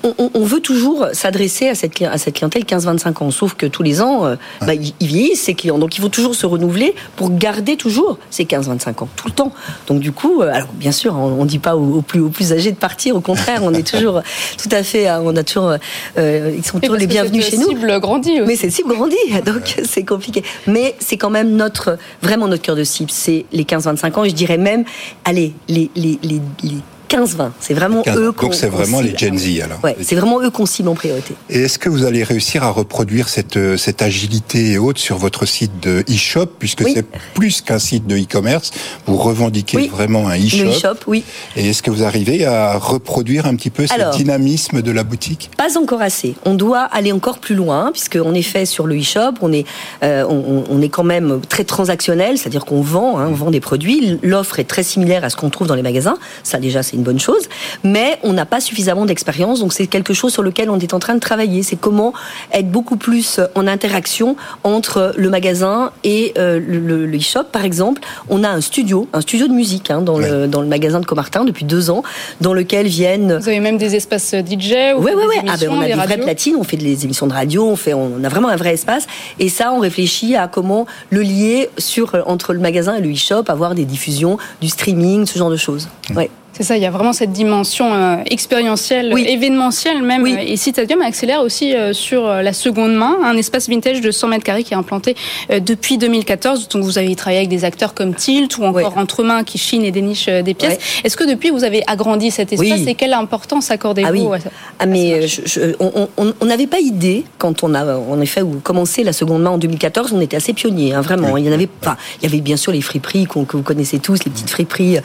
on, 0.05 0.15
on- 0.19 0.31
on 0.35 0.45
veut 0.45 0.61
toujours 0.61 1.07
s'adresser 1.15 1.69
à 1.69 1.75
cette, 1.75 2.01
à 2.03 2.19
cette 2.19 2.35
clientèle 2.35 2.65
15-25 2.65 3.23
ans. 3.25 3.31
Sauf 3.31 3.55
que 3.55 3.65
tous 3.67 3.83
les 3.83 4.03
ans, 4.03 4.27
euh, 4.27 4.37
bah, 4.61 4.75
ils 4.75 4.93
vieillissent 5.01 5.43
ces 5.45 5.55
clients. 5.55 5.79
Donc 5.79 5.97
il 5.97 6.01
faut 6.03 6.09
toujours 6.11 6.35
se 6.35 6.45
renouveler 6.45 6.95
pour 7.17 7.31
garder 7.35 7.77
toujours 7.77 8.19
ces 8.31 8.45
15-25 8.45 9.05
ans, 9.05 9.09
tout 9.17 9.27
le 9.29 9.33
temps. 9.33 9.53
Donc 9.87 10.01
du 10.01 10.13
coup, 10.13 10.43
euh, 10.43 10.53
alors 10.53 10.69
bien 10.75 10.93
sûr, 10.93 11.15
on, 11.17 11.41
on 11.41 11.45
dit 11.47 11.59
pas 11.59 11.77
aux, 11.77 12.02
aux 12.03 12.05
plus, 12.05 12.21
aux 12.21 12.29
plus 12.29 12.53
âgés 12.53 12.73
de 12.73 12.77
partir. 12.77 13.17
Au 13.17 13.21
contraire, 13.21 13.61
on 13.63 13.73
est 13.73 13.87
toujours 13.87 14.23
tout 14.59 14.69
à 14.73 14.83
fait, 14.83 15.09
euh, 15.09 15.21
on 15.23 15.37
a 15.37 15.45
toujours, 15.45 15.77
euh, 16.19 16.55
ils 16.57 16.65
sont 16.65 16.81
toujours 16.81 16.97
les 16.97 17.07
bienvenus 17.07 17.47
chez 17.49 17.57
nous. 17.57 17.69
cible 17.69 18.01
grandit 18.01 18.41
aussi. 18.41 18.49
Mais 18.49 18.57
cette 18.57 18.73
cible 18.73 18.95
grandit, 18.95 19.17
donc 19.47 19.77
c'est 19.85 20.05
compliqué. 20.05 20.43
Mais 20.67 20.95
c'est 20.99 21.17
quand 21.17 21.31
même 21.31 21.53
notre, 21.53 21.99
vraiment 22.21 22.49
notre 22.49 22.63
cœur 22.63 22.77
de 22.77 22.85
cible. 22.85 23.11
C'est 23.11 23.47
les 23.53 23.65
15-25 23.65 24.19
ans. 24.19 24.25
Et 24.25 24.31
je 24.31 24.35
dirais 24.35 24.59
même, 24.59 24.85
allez, 25.25 25.53
les, 25.69 25.91
les, 25.95 26.19
les, 26.23 26.41
les 26.63 26.77
15-20. 27.17 27.51
C'est 27.61 27.75
vraiment 27.75 28.03
15. 28.03 28.17
eux 28.17 28.25
Donc 28.27 28.37
qu'on 28.37 28.53
c'est 28.53 28.69
qu'on 28.71 28.77
vraiment 28.77 29.01
les 29.01 29.09
cible. 29.17 29.19
Gen 29.19 29.39
Z 29.39 29.61
alors. 29.63 29.85
Ouais, 29.85 29.97
c'est 30.01 30.15
vraiment 30.17 30.41
eux 30.41 30.51
qu'on 30.51 30.67
cible 30.67 30.89
en 30.89 30.95
priorité. 30.95 31.35
Et 31.51 31.61
est-ce 31.63 31.79
que 31.79 31.89
vous 31.89 32.05
allez 32.05 32.23
réussir 32.25 32.63
à 32.65 32.71
reproduire 32.71 33.29
cette, 33.29 33.57
euh, 33.57 33.77
cette 33.77 34.03
agilité 34.03 34.73
et 34.73 34.79
autres 34.79 35.01
sur 35.01 35.19
votre 35.19 35.47
site 35.47 35.73
de 35.81 36.05
e-shop, 36.11 36.47
puisque 36.59 36.83
Oui. 36.85 36.93
c'est 36.95 37.07
plus 37.35 37.61
qu'un 37.61 37.79
site 37.79 38.07
de 38.07 38.17
e-commerce, 38.17 38.71
vous 39.07 39.17
revendiquez 39.17 39.77
Oui. 39.77 39.89
vraiment 39.89 40.29
un 40.29 40.37
Le 40.39 40.45
e-shop. 40.47 40.69
e-shop, 40.71 40.97
oui. 41.07 41.25
Et 41.57 41.69
est-ce 41.71 41.83
que 41.83 41.91
vous 41.91 42.03
arrivez 42.05 42.45
à 42.47 42.79
reproduire 42.79 43.47
un 43.47 43.55
petit 43.57 43.71
peu 43.71 43.87
ce 43.87 44.17
dynamisme 44.17 44.83
de 44.83 44.91
la 44.91 45.05
boutique? 45.05 45.51
Pas 45.57 45.79
encore 45.79 46.03
assez. 46.03 46.35
On 46.45 46.55
doit 46.55 46.81
aller 46.85 47.13
encore 47.13 47.39
plus 47.39 47.55
loin, 47.55 47.91
puisque 47.93 48.17
en 48.17 48.35
effet 48.35 48.65
sur 48.67 48.87
le 48.87 48.99
e-shop, 48.99 49.35
on 49.43 49.53
est, 49.53 49.67
euh, 50.03 50.25
on, 50.29 50.65
on 50.69 50.81
est 50.83 50.89
quand 50.89 51.05
même 51.05 51.41
très 51.49 51.65
transactionnel, 51.65 52.39
c'est-à-dire 52.39 52.65
qu'on 52.65 52.81
vend, 52.81 53.19
hein, 53.19 53.29
on 53.31 53.35
vend 53.35 53.51
des 53.51 53.61
produits. 53.61 54.19
L'offre 54.23 54.59
est 54.59 54.65
très 54.65 54.83
similaire 54.83 55.25
à 55.25 55.31
ce 55.31 55.37
qu'on 55.37 55.51
trouve 55.51 55.67
dans 55.67 55.75
les 55.75 55.83
magasins. 55.83 56.17
Ça 56.43 56.59
déjà, 56.59 56.83
c'est 56.83 56.97
une 56.97 57.02
bonne 57.03 57.21
chose. 57.21 57.49
Mais 57.85 58.19
on 58.23 58.33
n'a 58.33 58.47
pas 58.47 58.61
suffisamment 58.61 59.07
d'expérience, 59.07 59.61
donc 59.61 59.73
c'est 59.73 59.87
quelque 59.87 60.15
chose 60.15 60.33
sur 60.33 60.43
lequel 60.43 60.71
on 60.71 60.79
est 60.79 60.95
en 60.95 60.99
train 60.99 61.15
de 61.15 61.21
travailler. 61.21 61.63
C'est 61.63 61.77
comment 61.77 62.13
être 62.53 62.71
beaucoup 62.71 62.97
plus 62.97 63.41
en 63.55 63.67
interaction 63.67 64.37
entre 64.65 65.13
le 65.17 65.31
magasin 65.31 65.91
et 66.05 66.33
euh, 66.39 66.61
le, 66.61 67.07
le 67.07 67.17
e-shop. 67.19 67.45
Par 67.53 67.65
exemple, 67.65 68.03
on 68.29 68.45
a 68.45 68.49
un 68.49 68.61
studio, 68.61 69.09
un 69.13 69.21
studio 69.21 69.49
de 69.49 69.53
musique 69.53 69.91
hein, 69.91 70.03
dans, 70.03 70.19
le, 70.19 70.47
dans 70.47 70.61
le 70.61 70.69
magasin 70.69 71.01
de 71.01 71.07
Comartin 71.07 71.45
depuis 71.45 71.65
deux 71.65 71.91
ans, 71.91 72.03
dans 72.41 72.55
lequel 72.55 72.87
viennent 72.87 73.39
Vous 73.39 73.49
avez 73.49 73.61
même 73.61 73.79
des 73.79 73.95
espaces 73.97 74.35
DJ 74.35 74.95
ou 74.97 75.03
Ouais, 75.03 75.15
ouais, 75.15 75.27
ouais. 75.27 75.43
Ah, 75.49 75.57
ben, 75.59 75.71
on 75.71 75.81
a 75.81 75.87
des 75.87 75.93
des 75.93 75.95
vraies 75.95 76.19
platines, 76.19 76.57
on 76.59 76.65
fait 76.65 76.77
des 76.77 77.05
émissions 77.05 77.27
de 77.27 77.33
radio, 77.33 77.67
on 77.67 77.77
fait, 77.77 77.95
on 77.95 78.23
a 78.23 78.29
vraiment 78.29 78.49
un 78.49 78.57
vrai 78.57 78.75
espace. 78.75 79.07
Et 79.39 79.49
ça, 79.49 79.73
on 79.73 79.81
réfléchit 79.81 80.37
à 80.37 80.49
comment 80.49 80.87
le 81.11 81.23
lier 81.23 81.71
sur, 81.79 82.23
entre 82.27 82.53
le 82.53 82.61
magasin 82.61 82.95
et 82.97 83.01
le 83.01 83.13
e-shop, 83.13 83.45
avoir 83.49 83.75
des 83.75 83.85
diffusions, 83.85 84.39
du 84.61 84.69
streaming, 84.69 85.27
ce 85.27 85.39
genre 85.39 85.51
de 85.51 85.57
choses. 85.57 85.89
Ouais. 86.15 86.31
C'est 86.55 86.65
ça, 86.65 86.77
il 86.77 86.83
y 86.83 86.87
a 86.87 86.91
vraiment 86.91 87.15
cette 87.15 87.33
dimension 87.33 87.95
euh, 87.95 88.17
expérientielle, 88.27 89.11
Oui. 89.15 89.25
événementielle 89.27 90.03
même. 90.03 90.23
Oui. 90.23 90.37
Et 90.47 90.59
Citadium 90.59 91.01
accélère 91.01 91.41
aussi 91.41 91.75
euh, 91.75 91.95
sur 91.95 92.27
euh, 92.29 92.43
la 92.43 92.53
seconde 92.53 92.95
main, 92.95 93.17
un 93.25 93.37
espace 93.39 93.71
vintage 93.71 94.03
de 94.03 94.11
100 94.11 94.29
mètres 94.29 94.45
carrés 94.45 94.63
qui 94.63 94.75
est 94.75 94.77
implanté 94.77 95.17
euh, 95.51 95.61
depuis 95.61 95.97
2014. 95.97 96.69
Donc 96.69 96.83
vous 96.85 96.99
avez 96.99 97.17
travaillé 97.17 97.39
avec 97.39 97.49
des 97.49 97.65
acteurs 97.65 97.95
comme 97.95 98.15
Tilt 98.15 98.59
ou 98.59 98.65
encore 98.65 98.75
Ouais. 98.95 99.01
Entremain 99.03 99.45
qui 99.45 99.57
chine 99.57 99.83
et 99.83 99.91
déniche 99.93 100.27
des 100.27 100.53
pièces. 100.55 100.79
Est-ce 101.05 101.17
que 101.17 101.25
depuis 101.25 101.49
vous 101.49 101.65
avez 101.65 101.83
agrandi 101.87 102.31
cet 102.31 102.53
espace 102.53 102.69
Oui. 102.81 102.85
et 102.87 102.95
quelle 102.95 103.15
importance 103.15 103.71
accordez-vous 103.71 104.09
Ah 104.09 104.13
oui. 104.13 104.37
à 104.37 104.41
ça? 104.41 104.51
Ah 104.79 104.87
mais 104.87 105.27
je- 105.27 105.41
je- 105.47 105.61
on- 105.81 106.45
n'avait 106.47 106.67
pas 106.67 106.81
idée 106.81 107.25
quand 107.39 107.63
on 107.65 107.73
a 107.75 107.97
en 107.97 108.21
effet 108.21 108.43
commencé 108.63 109.05
la 109.05 109.15
seconde 109.15 109.43
main 109.43 109.51
en 109.51 109.59
2014. 109.59 110.13
On 110.13 110.21
était 110.21 110.37
assez 110.37 110.53
pionniers, 110.53 110.93
hein, 110.93 111.01
vraiment. 111.01 111.37
Il 111.39 111.47
y 111.47 111.49
en 111.49 111.53
avait 111.53 111.67
pas. 111.67 111.97
Il 112.21 112.25
y 112.29 112.33
avait 112.33 112.43
bien 112.43 112.57
sûr 112.59 112.73
les 112.73 112.83
friperies 112.83 113.27
que 113.27 113.57
vous 113.57 113.63
connaissez 113.63 113.99
tous, 114.01 114.23
les 114.25 114.31
petites 114.31 114.51
friperies 114.51 114.99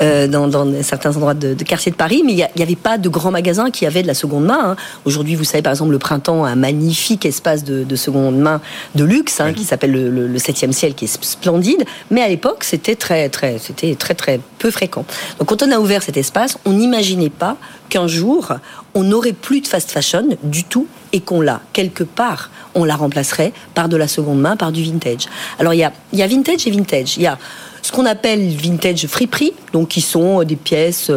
dans, 0.00 0.48
dans 0.48 0.64
certains 0.94 1.16
endroits 1.16 1.34
de, 1.34 1.54
de 1.54 1.64
quartier 1.64 1.90
de 1.90 1.96
Paris, 1.96 2.22
mais 2.24 2.32
il 2.34 2.48
n'y 2.56 2.62
avait 2.62 2.76
pas 2.76 2.98
de 2.98 3.08
grands 3.08 3.32
magasins 3.32 3.70
qui 3.70 3.84
avaient 3.84 4.02
de 4.02 4.06
la 4.06 4.14
seconde 4.14 4.44
main. 4.44 4.60
hein. 4.70 4.76
Aujourd'hui, 5.04 5.34
vous 5.34 5.42
savez 5.44 5.62
par 5.62 5.72
exemple 5.72 5.90
le 5.90 5.98
printemps 5.98 6.44
a 6.44 6.50
un 6.50 6.54
magnifique 6.54 7.26
espace 7.26 7.64
de, 7.64 7.82
de 7.82 7.96
seconde 7.96 8.38
main 8.38 8.60
de 8.94 9.04
luxe 9.04 9.40
hein, 9.40 9.52
qui 9.52 9.64
s'appelle 9.64 9.90
le, 9.90 10.08
le, 10.08 10.28
le 10.28 10.38
7e 10.38 10.70
ciel, 10.70 10.94
qui 10.94 11.06
est 11.06 11.24
splendide. 11.24 11.84
Mais 12.12 12.22
à 12.22 12.28
l'époque, 12.28 12.62
c'était 12.62 12.94
très 12.94 13.28
très 13.28 13.58
c'était 13.58 13.94
très 13.96 14.14
très 14.14 14.38
peu 14.60 14.70
fréquent. 14.70 15.04
Donc 15.38 15.48
quand 15.48 15.62
on 15.64 15.70
a 15.72 15.78
ouvert 15.78 16.02
cet 16.02 16.16
espace, 16.16 16.58
on 16.64 16.72
n'imaginait 16.72 17.30
pas 17.30 17.56
qu'un 17.88 18.06
jour 18.06 18.52
on 18.94 19.02
n'aurait 19.02 19.32
plus 19.32 19.60
de 19.60 19.66
fast 19.66 19.90
fashion 19.90 20.28
du 20.44 20.62
tout 20.62 20.86
et 21.12 21.20
qu'on 21.20 21.40
l'a 21.40 21.60
quelque 21.72 22.04
part, 22.04 22.50
on 22.76 22.84
la 22.84 22.94
remplacerait 22.94 23.52
par 23.74 23.88
de 23.88 23.96
la 23.96 24.06
seconde 24.06 24.40
main, 24.40 24.56
par 24.56 24.70
du 24.70 24.84
vintage. 24.84 25.26
Alors 25.58 25.74
il 25.74 25.78
y 25.78 25.84
a, 25.84 25.92
il 26.12 26.20
y 26.20 26.22
a 26.22 26.28
vintage 26.28 26.66
et 26.68 26.70
vintage. 26.70 27.16
Il 27.16 27.24
y 27.24 27.26
a 27.26 27.36
ce 27.84 27.92
qu'on 27.92 28.06
appelle 28.06 28.48
vintage 28.48 29.06
friperie, 29.06 29.52
donc 29.74 29.88
qui 29.88 30.00
sont 30.00 30.40
euh, 30.40 30.44
des 30.44 30.56
pièces, 30.56 31.10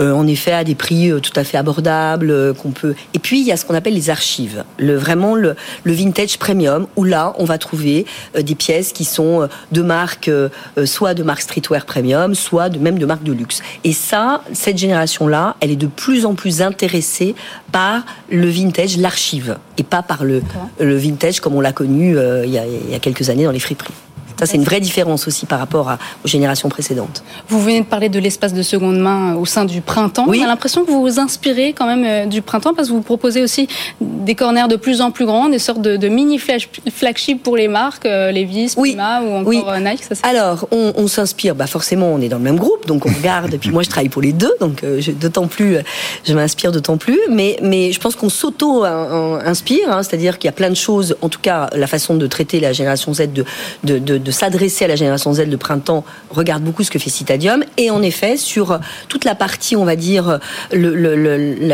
euh, 0.00 0.12
en 0.12 0.26
effet, 0.26 0.52
à 0.52 0.64
des 0.64 0.74
prix 0.74 1.10
euh, 1.10 1.20
tout 1.20 1.38
à 1.38 1.44
fait 1.44 1.58
abordables, 1.58 2.30
euh, 2.30 2.54
qu'on 2.54 2.70
peut. 2.70 2.94
Et 3.12 3.18
puis 3.18 3.40
il 3.40 3.46
y 3.46 3.52
a 3.52 3.58
ce 3.58 3.66
qu'on 3.66 3.74
appelle 3.74 3.92
les 3.92 4.08
archives, 4.08 4.64
le 4.78 4.96
vraiment 4.96 5.34
le, 5.34 5.54
le 5.84 5.92
vintage 5.92 6.38
premium, 6.38 6.86
où 6.96 7.04
là 7.04 7.34
on 7.38 7.44
va 7.44 7.58
trouver 7.58 8.06
euh, 8.36 8.40
des 8.40 8.54
pièces 8.54 8.92
qui 8.92 9.04
sont 9.04 9.42
euh, 9.42 9.48
de 9.70 9.82
marque, 9.82 10.28
euh, 10.28 10.48
euh, 10.78 10.86
soit 10.86 11.12
de 11.12 11.22
marque 11.22 11.42
streetwear 11.42 11.84
premium, 11.84 12.34
soit 12.34 12.70
de 12.70 12.78
même 12.78 12.98
de 12.98 13.04
marque 13.04 13.22
de 13.22 13.32
luxe. 13.32 13.60
Et 13.84 13.92
ça, 13.92 14.42
cette 14.54 14.78
génération-là, 14.78 15.56
elle 15.60 15.72
est 15.72 15.76
de 15.76 15.88
plus 15.88 16.24
en 16.24 16.34
plus 16.34 16.62
intéressée 16.62 17.34
par 17.70 18.02
le 18.30 18.48
vintage, 18.48 18.96
l'archive, 18.96 19.58
et 19.76 19.82
pas 19.82 20.02
par 20.02 20.24
le, 20.24 20.42
le 20.80 20.96
vintage 20.96 21.40
comme 21.40 21.54
on 21.54 21.60
l'a 21.60 21.72
connu 21.72 22.16
euh, 22.16 22.46
il, 22.46 22.52
y 22.52 22.58
a, 22.58 22.64
il 22.66 22.90
y 22.90 22.94
a 22.94 22.98
quelques 22.98 23.28
années 23.28 23.44
dans 23.44 23.50
les 23.50 23.58
friperies. 23.58 23.92
Ça, 24.38 24.46
c'est 24.46 24.56
une 24.56 24.64
vraie 24.64 24.80
différence 24.80 25.26
aussi 25.28 25.46
par 25.46 25.58
rapport 25.58 25.88
à, 25.90 25.98
aux 26.24 26.28
générations 26.28 26.68
précédentes. 26.68 27.22
Vous 27.48 27.60
venez 27.60 27.80
de 27.80 27.84
parler 27.86 28.08
de 28.08 28.18
l'espace 28.18 28.52
de 28.52 28.62
seconde 28.62 28.98
main 28.98 29.34
au 29.36 29.46
sein 29.46 29.64
du 29.64 29.80
printemps. 29.80 30.24
Oui. 30.28 30.38
On 30.40 30.44
a 30.44 30.48
l'impression 30.48 30.84
que 30.84 30.90
vous 30.90 31.00
vous 31.02 31.20
inspirez 31.20 31.72
quand 31.72 31.86
même 31.86 32.04
euh, 32.04 32.26
du 32.26 32.42
printemps 32.42 32.74
parce 32.74 32.88
que 32.88 32.92
vous 32.94 33.00
proposez 33.02 33.42
aussi 33.42 33.68
des 34.00 34.34
corners 34.34 34.68
de 34.68 34.76
plus 34.76 35.00
en 35.00 35.10
plus 35.10 35.24
grands, 35.26 35.48
des 35.48 35.58
sortes 35.58 35.82
de, 35.82 35.96
de 35.96 36.08
mini 36.08 36.38
flash- 36.38 36.68
flagships 36.92 37.42
pour 37.42 37.56
les 37.56 37.68
marques, 37.68 38.06
euh, 38.06 38.32
Levi's, 38.32 38.74
Oui. 38.76 38.92
Puma 38.92 39.20
ou 39.22 39.30
encore 39.34 39.46
Oui. 39.46 39.62
euh, 39.66 39.78
Nike. 39.80 40.02
Ça, 40.02 40.14
c'est- 40.14 40.26
Alors, 40.26 40.66
on, 40.72 40.92
on 40.96 41.06
s'inspire, 41.06 41.54
bah 41.54 41.66
forcément, 41.66 42.08
on 42.12 42.20
est 42.20 42.28
dans 42.28 42.38
le 42.38 42.42
même 42.44 42.58
groupe, 42.58 42.86
donc 42.86 43.06
on 43.06 43.12
regarde. 43.16 43.54
et 43.54 43.58
puis 43.58 43.70
moi, 43.70 43.82
je 43.82 43.88
travaille 43.88 44.08
pour 44.08 44.22
les 44.22 44.32
deux, 44.32 44.52
donc 44.60 44.82
euh, 44.84 45.00
je- 45.00 45.12
d'autant 45.12 45.46
plus, 45.46 45.76
euh, 45.76 45.82
je 46.26 46.34
m'inspire 46.34 46.72
d'autant 46.72 46.96
plus. 46.96 47.18
Mais, 47.30 47.56
mais 47.62 47.92
je 47.92 48.00
pense 48.00 48.16
qu'on 48.16 48.28
s'auto-inspire, 48.28 49.90
hein, 49.90 50.02
c'est-à-dire 50.02 50.38
qu'il 50.38 50.48
y 50.48 50.50
a 50.50 50.52
plein 50.52 50.70
de 50.70 50.74
choses. 50.74 51.16
En 51.22 51.28
tout 51.28 51.40
cas, 51.40 51.68
la 51.74 51.86
façon 51.86 52.14
de 52.16 52.26
traiter 52.26 52.60
la 52.60 52.72
génération 52.72 53.12
Z, 53.14 53.32
de, 53.32 53.44
de, 53.84 53.98
de, 53.98 54.18
de 54.24 54.30
s'adresser 54.30 54.84
à 54.84 54.88
la 54.88 54.96
génération 54.96 55.32
Z 55.32 55.48
de 55.48 55.56
printemps, 55.56 56.04
regarde 56.30 56.62
beaucoup 56.62 56.82
ce 56.82 56.90
que 56.90 56.98
fait 56.98 57.10
Citadium. 57.10 57.62
Et 57.76 57.90
en 57.90 58.02
effet, 58.02 58.36
sur 58.36 58.80
toute 59.08 59.24
la 59.24 59.34
partie, 59.34 59.76
on 59.76 59.84
va 59.84 59.96
dire, 59.96 60.38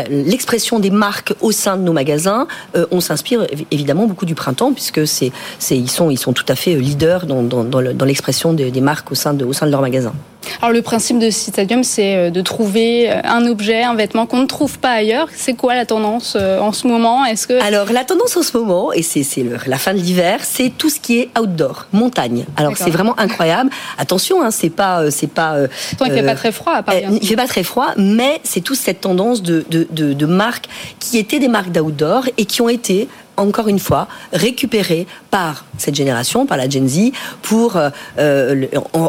l'expression 0.09 0.79
des 0.79 0.91
marques 0.91 1.33
au 1.41 1.51
sein 1.51 1.77
de 1.77 1.83
nos 1.83 1.93
magasins, 1.93 2.47
euh, 2.75 2.85
on 2.91 2.99
s'inspire 3.01 3.43
évi- 3.43 3.65
évidemment 3.71 4.07
beaucoup 4.07 4.25
du 4.25 4.35
printemps, 4.35 4.73
puisque 4.73 5.07
c'est, 5.07 5.31
ils 5.71 5.89
sont, 5.89 6.09
ils 6.09 6.17
sont 6.19 6.33
tout 6.33 6.45
à 6.47 6.55
fait 6.55 6.75
leaders 6.75 7.25
dans, 7.25 7.43
dans, 7.43 7.63
dans 7.63 7.81
le- 7.81 7.93
dans 7.93 8.05
l'expression 8.05 8.53
des, 8.53 8.71
marques 8.81 9.11
au 9.11 9.15
sein 9.15 9.33
de, 9.33 9.45
au 9.45 9.53
sein 9.53 9.65
de 9.65 9.71
leur 9.71 9.81
magasin. 9.81 10.13
Alors 10.61 10.73
le 10.73 10.81
principe 10.81 11.19
de 11.19 11.29
Citadium, 11.29 11.83
c'est 11.83 12.15
euh, 12.15 12.29
de 12.29 12.41
trouver 12.41 13.11
euh, 13.11 13.21
un 13.23 13.45
objet, 13.45 13.83
un 13.83 13.95
vêtement 13.95 14.25
qu'on 14.25 14.39
ne 14.39 14.45
trouve 14.47 14.79
pas 14.79 14.91
ailleurs. 14.91 15.27
C'est 15.35 15.53
quoi 15.53 15.75
la 15.75 15.85
tendance 15.85 16.35
euh, 16.39 16.59
en 16.59 16.71
ce 16.71 16.87
moment? 16.87 17.25
Est-ce 17.25 17.47
que 17.47 17.61
Alors 17.61 17.91
la 17.91 18.03
tendance 18.03 18.35
en 18.37 18.41
ce 18.41 18.57
moment, 18.57 18.91
et 18.93 19.01
c'est 19.03 19.23
la 19.65 19.77
fin 19.77 19.93
de 19.93 19.99
l'hiver, 19.99 20.39
c'est 20.43 20.71
tout 20.77 20.89
ce 20.89 20.99
qui 20.99 21.19
est 21.19 21.29
outdoor, 21.39 21.87
montagne. 21.93 22.45
Alors 22.57 22.77
c'est 22.77 22.89
vraiment 22.89 23.19
incroyable. 23.19 23.69
Attention, 23.97 24.41
hein, 24.43 24.51
c'est 24.51 24.69
pas, 24.69 25.09
c'est 25.11 25.27
pas. 25.31 25.53
euh, 25.55 25.67
il 26.05 26.11
fait 26.11 26.23
pas 26.23 26.35
très 26.35 26.51
froid 26.51 26.73
à 26.73 26.83
Paris. 26.83 27.03
Euh, 27.05 27.17
il 27.21 27.27
fait 27.27 27.35
pas 27.35 27.47
très 27.47 27.63
froid, 27.63 27.89
mais 27.97 28.39
c'est 28.43 28.61
toute 28.61 28.77
cette 28.77 29.01
tendance 29.01 29.41
de, 29.41 29.65
de, 29.69 29.87
de, 29.91 30.13
de 30.13 30.25
marques 30.25 30.67
qui 30.99 31.17
étaient 31.17 31.39
des 31.39 31.47
marques 31.47 31.71
d'outdoor 31.71 32.25
et 32.37 32.45
qui 32.45 32.61
ont 32.61 32.69
été 32.69 33.07
encore 33.41 33.67
une 33.67 33.79
fois 33.79 34.07
récupérées 34.33 35.07
par 35.29 35.65
cette 35.77 35.95
génération, 35.95 36.45
par 36.45 36.57
la 36.57 36.69
Gen 36.69 36.87
Z, 36.87 37.11
pour 37.41 37.75
euh, 37.75 37.89
euh, 38.19 38.65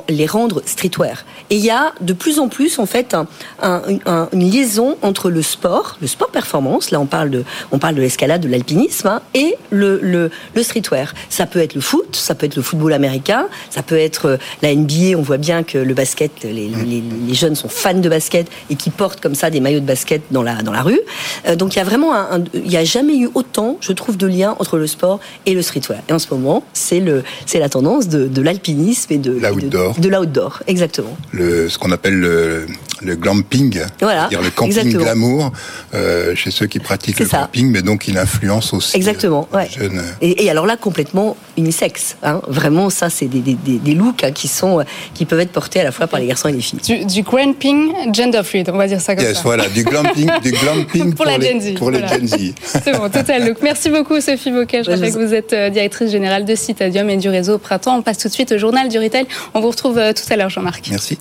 les 0.08 0.26
rendre 0.26 0.62
streetwear. 0.66 1.24
Et 1.52 1.56
il 1.56 1.64
y 1.64 1.68
a 1.70 1.92
de 2.00 2.14
plus 2.14 2.38
en 2.38 2.48
plus 2.48 2.78
en 2.78 2.86
fait 2.86 3.12
un- 3.12 3.26
un- 3.62 3.82
un- 4.06 4.28
une 4.32 4.50
liaison 4.50 4.96
entre 5.02 5.28
le 5.28 5.42
sport, 5.42 5.98
le 6.00 6.06
sport 6.06 6.30
performance, 6.30 6.90
là 6.90 6.98
on 6.98 7.04
parle 7.04 7.28
de, 7.28 7.44
on 7.72 7.78
parle 7.78 7.94
de 7.94 8.00
l'escalade, 8.00 8.40
de 8.40 8.48
l'alpinisme, 8.48 9.06
hein, 9.08 9.20
et 9.34 9.56
le, 9.68 9.98
le, 10.00 10.30
le 10.54 10.62
streetwear. 10.62 11.12
Ça 11.28 11.44
peut 11.44 11.58
être 11.58 11.74
le 11.74 11.82
foot, 11.82 12.16
ça 12.16 12.34
peut 12.34 12.46
être 12.46 12.56
le 12.56 12.62
football 12.62 12.94
américain, 12.94 13.48
ça 13.68 13.82
peut 13.82 13.98
être 13.98 14.26
euh, 14.30 14.36
la 14.62 14.74
NBA. 14.74 15.18
On 15.18 15.20
voit 15.20 15.36
bien 15.36 15.62
que 15.62 15.76
le 15.76 15.92
basket, 15.92 16.30
les, 16.42 16.52
les, 16.70 17.02
les 17.28 17.34
jeunes 17.34 17.54
sont 17.54 17.68
fans 17.68 17.92
de 18.00 18.08
basket 18.08 18.46
et 18.70 18.74
qui 18.76 18.88
portent 18.88 19.20
comme 19.20 19.34
ça 19.34 19.50
des 19.50 19.60
maillots 19.60 19.80
de 19.80 19.84
basket 19.84 20.22
dans 20.30 20.42
la, 20.42 20.62
dans 20.62 20.72
la 20.72 20.80
rue. 20.80 21.00
Euh, 21.46 21.54
donc 21.54 21.74
il 21.74 21.78
y 21.78 21.82
a 21.82 21.84
vraiment, 21.84 22.14
un, 22.14 22.44
il 22.54 22.62
n'y 22.62 22.78
a 22.78 22.84
jamais 22.84 23.18
eu 23.18 23.28
autant, 23.34 23.76
je 23.82 23.92
trouve, 23.92 24.16
de 24.16 24.26
lien 24.26 24.56
entre 24.58 24.78
le 24.78 24.86
sport 24.86 25.20
et 25.44 25.52
le 25.52 25.60
streetwear. 25.60 26.00
Et 26.08 26.14
en 26.14 26.18
ce 26.18 26.28
moment, 26.32 26.64
c'est 26.72 27.00
le, 27.00 27.24
c'est 27.44 27.58
la 27.58 27.68
tendance 27.68 28.08
de, 28.08 28.26
de 28.26 28.40
l'alpinisme 28.40 29.12
et 29.12 29.18
de 29.18 29.32
L'outdoor. 29.32 29.96
De, 29.96 30.00
de 30.00 30.08
l'outdoor, 30.08 30.62
exactement. 30.66 31.14
le, 31.30 31.41
ce 31.68 31.78
qu'on 31.78 31.90
appelle 31.92 32.18
le, 32.18 32.66
le 33.02 33.16
glamping, 33.16 33.80
Voilà, 34.00 34.20
c'est-à-dire 34.22 34.42
le 34.42 34.50
camping 34.50 34.78
exactement. 34.78 35.02
glamour 35.04 35.52
euh, 35.94 36.34
chez 36.34 36.50
ceux 36.50 36.66
qui 36.66 36.78
pratiquent 36.78 37.18
le 37.20 37.26
ça. 37.26 37.38
camping, 37.38 37.70
mais 37.70 37.82
donc 37.82 38.06
il 38.08 38.16
influence 38.18 38.72
aussi 38.72 38.96
Exactement, 38.96 39.48
euh, 39.52 39.56
ouais. 39.56 39.68
les 39.76 39.82
jeunes. 39.88 40.02
Et, 40.20 40.44
et 40.44 40.50
alors 40.50 40.66
là, 40.66 40.76
complètement 40.76 41.36
unisexe. 41.56 42.16
Hein. 42.22 42.40
Vraiment, 42.48 42.90
ça, 42.90 43.10
c'est 43.10 43.26
des, 43.26 43.40
des, 43.40 43.54
des, 43.54 43.78
des 43.78 43.94
looks 43.94 44.22
hein, 44.24 44.30
qui 44.32 44.48
sont, 44.48 44.80
euh, 44.80 44.84
qui 45.14 45.24
peuvent 45.24 45.40
être 45.40 45.52
portés 45.52 45.80
à 45.80 45.84
la 45.84 45.92
fois 45.92 46.06
par 46.06 46.20
les 46.20 46.26
garçons 46.26 46.48
et 46.48 46.52
les 46.52 46.60
filles. 46.60 46.80
Du, 46.84 47.04
du 47.04 47.22
glamping 47.22 47.92
gender 48.12 48.42
fluid, 48.44 48.68
on 48.72 48.76
va 48.76 48.86
dire 48.86 49.00
ça 49.00 49.14
comme 49.16 49.24
Yes, 49.24 49.36
ça. 49.36 49.42
voilà, 49.44 49.68
du 49.68 49.82
glamping, 49.84 50.30
du 50.42 50.52
glamping 50.62 51.14
Pour 51.14 51.24
la 51.26 51.38
les, 51.38 51.48
Gen 51.50 51.60
Z, 51.60 51.74
pour 51.74 51.90
les 51.90 51.98
voilà. 51.98 52.18
Gen 52.18 52.28
Z. 52.28 52.36
C'est 52.84 52.92
bon, 52.92 53.08
total 53.10 53.46
look. 53.48 53.58
Merci 53.62 53.90
beaucoup 53.90 54.20
Sophie 54.20 54.50
Bocage. 54.52 54.86
Je 54.86 54.90
rappelle 54.90 55.12
que 55.12 55.18
vous 55.26 55.34
êtes 55.34 55.54
directrice 55.72 56.10
générale 56.10 56.44
de 56.44 56.54
Citadium 56.54 57.08
et 57.10 57.16
du 57.16 57.28
réseau 57.28 57.58
Printemps. 57.58 57.96
On 57.98 58.02
passe 58.02 58.18
tout 58.18 58.28
de 58.28 58.32
suite 58.32 58.52
au 58.52 58.58
journal 58.58 58.88
du 58.88 58.98
retail. 58.98 59.26
On 59.54 59.60
vous 59.60 59.68
retrouve 59.70 59.94
tout 60.14 60.32
à 60.32 60.36
l'heure 60.36 60.50
Jean-Marc. 60.50 60.86
Merci. 60.90 61.18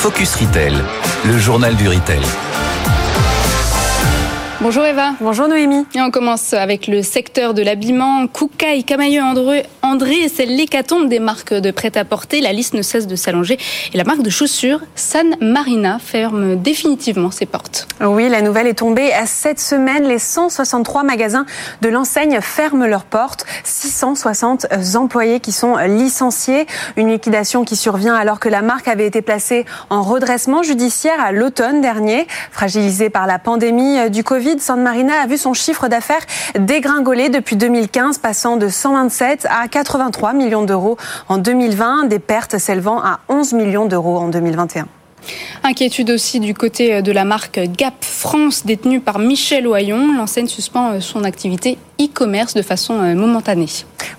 Focus 0.00 0.34
Retail, 0.36 0.72
le 1.26 1.36
journal 1.36 1.76
du 1.76 1.86
retail. 1.86 2.22
Bonjour 4.62 4.82
Eva. 4.82 5.12
Bonjour 5.20 5.46
Noémie. 5.46 5.84
Et 5.94 6.00
on 6.00 6.10
commence 6.10 6.54
avec 6.54 6.86
le 6.86 7.02
secteur 7.02 7.52
de 7.52 7.60
l'habillement. 7.60 8.26
Koukaï, 8.26 8.82
Camailleux, 8.82 9.20
André, 9.20 9.66
André 9.90 10.30
c'est 10.32 10.46
l'hécatombe 10.46 11.08
des 11.08 11.18
marques 11.18 11.52
de 11.52 11.72
prêt-à-porter. 11.72 12.40
La 12.40 12.52
liste 12.52 12.74
ne 12.74 12.82
cesse 12.82 13.08
de 13.08 13.16
s'allonger. 13.16 13.58
Et 13.92 13.96
la 13.96 14.04
marque 14.04 14.22
de 14.22 14.30
chaussures, 14.30 14.78
San 14.94 15.34
Marina, 15.40 15.98
ferme 15.98 16.54
définitivement 16.54 17.32
ses 17.32 17.44
portes. 17.44 17.88
Oui, 18.00 18.28
la 18.28 18.40
nouvelle 18.40 18.68
est 18.68 18.74
tombée. 18.74 19.12
À 19.12 19.26
cette 19.26 19.58
semaine, 19.58 20.04
les 20.04 20.20
163 20.20 21.02
magasins 21.02 21.44
de 21.82 21.88
l'enseigne 21.88 22.40
ferment 22.40 22.86
leurs 22.86 23.02
portes. 23.02 23.44
660 23.64 24.68
employés 24.94 25.40
qui 25.40 25.50
sont 25.50 25.76
licenciés. 25.78 26.68
Une 26.96 27.10
liquidation 27.10 27.64
qui 27.64 27.74
survient 27.74 28.14
alors 28.14 28.38
que 28.38 28.48
la 28.48 28.62
marque 28.62 28.86
avait 28.86 29.08
été 29.08 29.22
placée 29.22 29.66
en 29.88 30.02
redressement 30.02 30.62
judiciaire 30.62 31.20
à 31.20 31.32
l'automne 31.32 31.80
dernier. 31.80 32.28
Fragilisée 32.52 33.10
par 33.10 33.26
la 33.26 33.40
pandémie 33.40 34.08
du 34.08 34.22
Covid, 34.22 34.60
San 34.60 34.80
Marina 34.80 35.14
a 35.20 35.26
vu 35.26 35.36
son 35.36 35.52
chiffre 35.52 35.88
d'affaires 35.88 36.24
dégringoler 36.56 37.28
depuis 37.28 37.56
2015, 37.56 38.18
passant 38.18 38.56
de 38.56 38.68
127 38.68 39.48
à 39.50 39.66
83 39.82 40.34
millions 40.34 40.62
d'euros 40.62 40.98
en 41.30 41.38
2020, 41.38 42.04
des 42.04 42.18
pertes 42.18 42.58
s'élevant 42.58 43.00
à 43.02 43.20
11 43.30 43.54
millions 43.54 43.86
d'euros 43.86 44.18
en 44.18 44.28
2021. 44.28 44.86
Inquiétude 45.62 46.10
aussi 46.10 46.40
du 46.40 46.54
côté 46.54 47.02
de 47.02 47.12
la 47.12 47.24
marque 47.24 47.60
Gap 47.76 48.04
France, 48.04 48.64
détenue 48.64 49.00
par 49.00 49.18
Michel 49.18 49.66
Oyon. 49.66 50.14
L'enseigne 50.16 50.48
suspend 50.48 50.92
euh, 50.92 51.00
son 51.00 51.24
activité 51.24 51.78
e-commerce 52.00 52.54
de 52.54 52.62
façon 52.62 52.94
euh, 53.00 53.14
momentanée. 53.14 53.68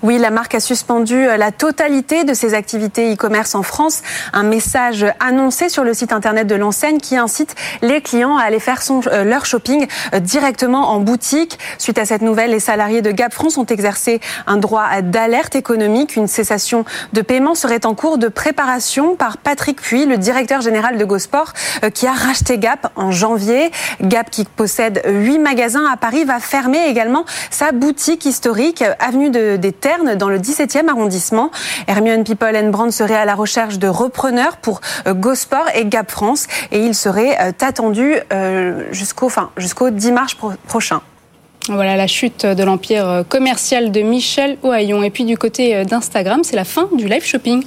Oui, 0.03 0.17
la 0.17 0.31
marque 0.31 0.55
a 0.55 0.59
suspendu 0.59 1.27
euh, 1.27 1.37
la 1.37 1.51
totalité 1.51 2.23
de 2.23 2.33
ses 2.33 2.53
activités 2.53 3.13
e-commerce 3.13 3.53
en 3.53 3.61
France. 3.61 4.01
Un 4.33 4.43
message 4.43 5.05
annoncé 5.19 5.69
sur 5.69 5.83
le 5.83 5.93
site 5.93 6.11
internet 6.11 6.47
de 6.47 6.55
l'enseigne 6.55 6.97
qui 6.97 7.17
incite 7.17 7.55
les 7.83 8.01
clients 8.01 8.37
à 8.37 8.43
aller 8.43 8.59
faire 8.59 8.81
euh, 8.89 9.23
leur 9.23 9.45
shopping 9.45 9.87
euh, 10.13 10.19
directement 10.19 10.89
en 10.89 10.99
boutique. 10.99 11.59
Suite 11.77 11.99
à 11.99 12.05
cette 12.05 12.23
nouvelle, 12.23 12.51
les 12.51 12.59
salariés 12.59 13.03
de 13.03 13.11
Gap 13.11 13.33
France 13.33 13.57
ont 13.57 13.65
exercé 13.65 14.21
un 14.47 14.57
droit 14.57 15.01
d'alerte 15.01 15.55
économique. 15.55 16.15
Une 16.15 16.27
cessation 16.27 16.83
de 17.13 17.21
paiement 17.21 17.53
serait 17.53 17.85
en 17.85 17.93
cours 17.93 18.17
de 18.17 18.27
préparation 18.27 19.15
par 19.15 19.37
Patrick 19.37 19.81
Puy, 19.81 20.05
le 20.05 20.17
directeur 20.17 20.61
général 20.61 20.90
de 20.97 21.05
GoSport, 21.05 21.53
euh, 21.83 21.89
qui 21.89 22.07
a 22.07 22.11
racheté 22.13 22.57
Gap 22.57 22.91
en 22.95 23.11
janvier. 23.11 23.71
Gap, 24.01 24.29
qui 24.29 24.45
possède 24.45 25.01
huit 25.05 25.39
magasins 25.39 25.85
à 25.91 25.97
Paris, 25.97 26.23
va 26.25 26.39
fermer 26.39 26.85
également 26.87 27.25
sa 27.49 27.71
boutique 27.71 28.25
historique, 28.25 28.81
euh, 28.81 28.93
avenue 28.99 29.29
de- 29.29 29.55
des 29.57 29.71
Ternes, 29.71 30.15
dans 30.15 30.29
le 30.29 30.39
17e 30.39 30.89
arrondissement. 30.89 31.51
Hermione 31.87 32.23
People 32.23 32.55
and 32.55 32.69
Brand 32.69 32.91
serait 32.91 33.15
à 33.15 33.25
la 33.25 33.35
recherche 33.35 33.79
de 33.79 33.87
repreneurs 33.87 34.57
pour 34.57 34.81
euh, 35.07 35.13
GoSport 35.13 35.65
et 35.75 35.85
Gap 35.85 36.11
France, 36.11 36.47
et 36.71 36.79
il 36.85 36.95
serait 36.95 37.37
attendu 37.61 38.15
jusqu'au 38.91 39.27
enfin, 39.27 39.49
jusqu'au 39.57 39.89
10 39.89 40.11
mars 40.11 40.33
pro- 40.33 40.51
prochain. 40.67 41.01
Voilà 41.69 41.95
la 41.95 42.07
chute 42.07 42.45
de 42.45 42.63
l'empire 42.63 43.23
commercial 43.29 43.91
de 43.91 44.01
Michel 44.01 44.57
Ohaillon. 44.63 45.03
Et 45.03 45.09
puis 45.11 45.25
du 45.25 45.37
côté 45.37 45.85
d'Instagram, 45.85 46.41
c'est 46.43 46.55
la 46.55 46.63
fin 46.65 46.87
du 46.97 47.07
live 47.07 47.23
shopping. 47.23 47.63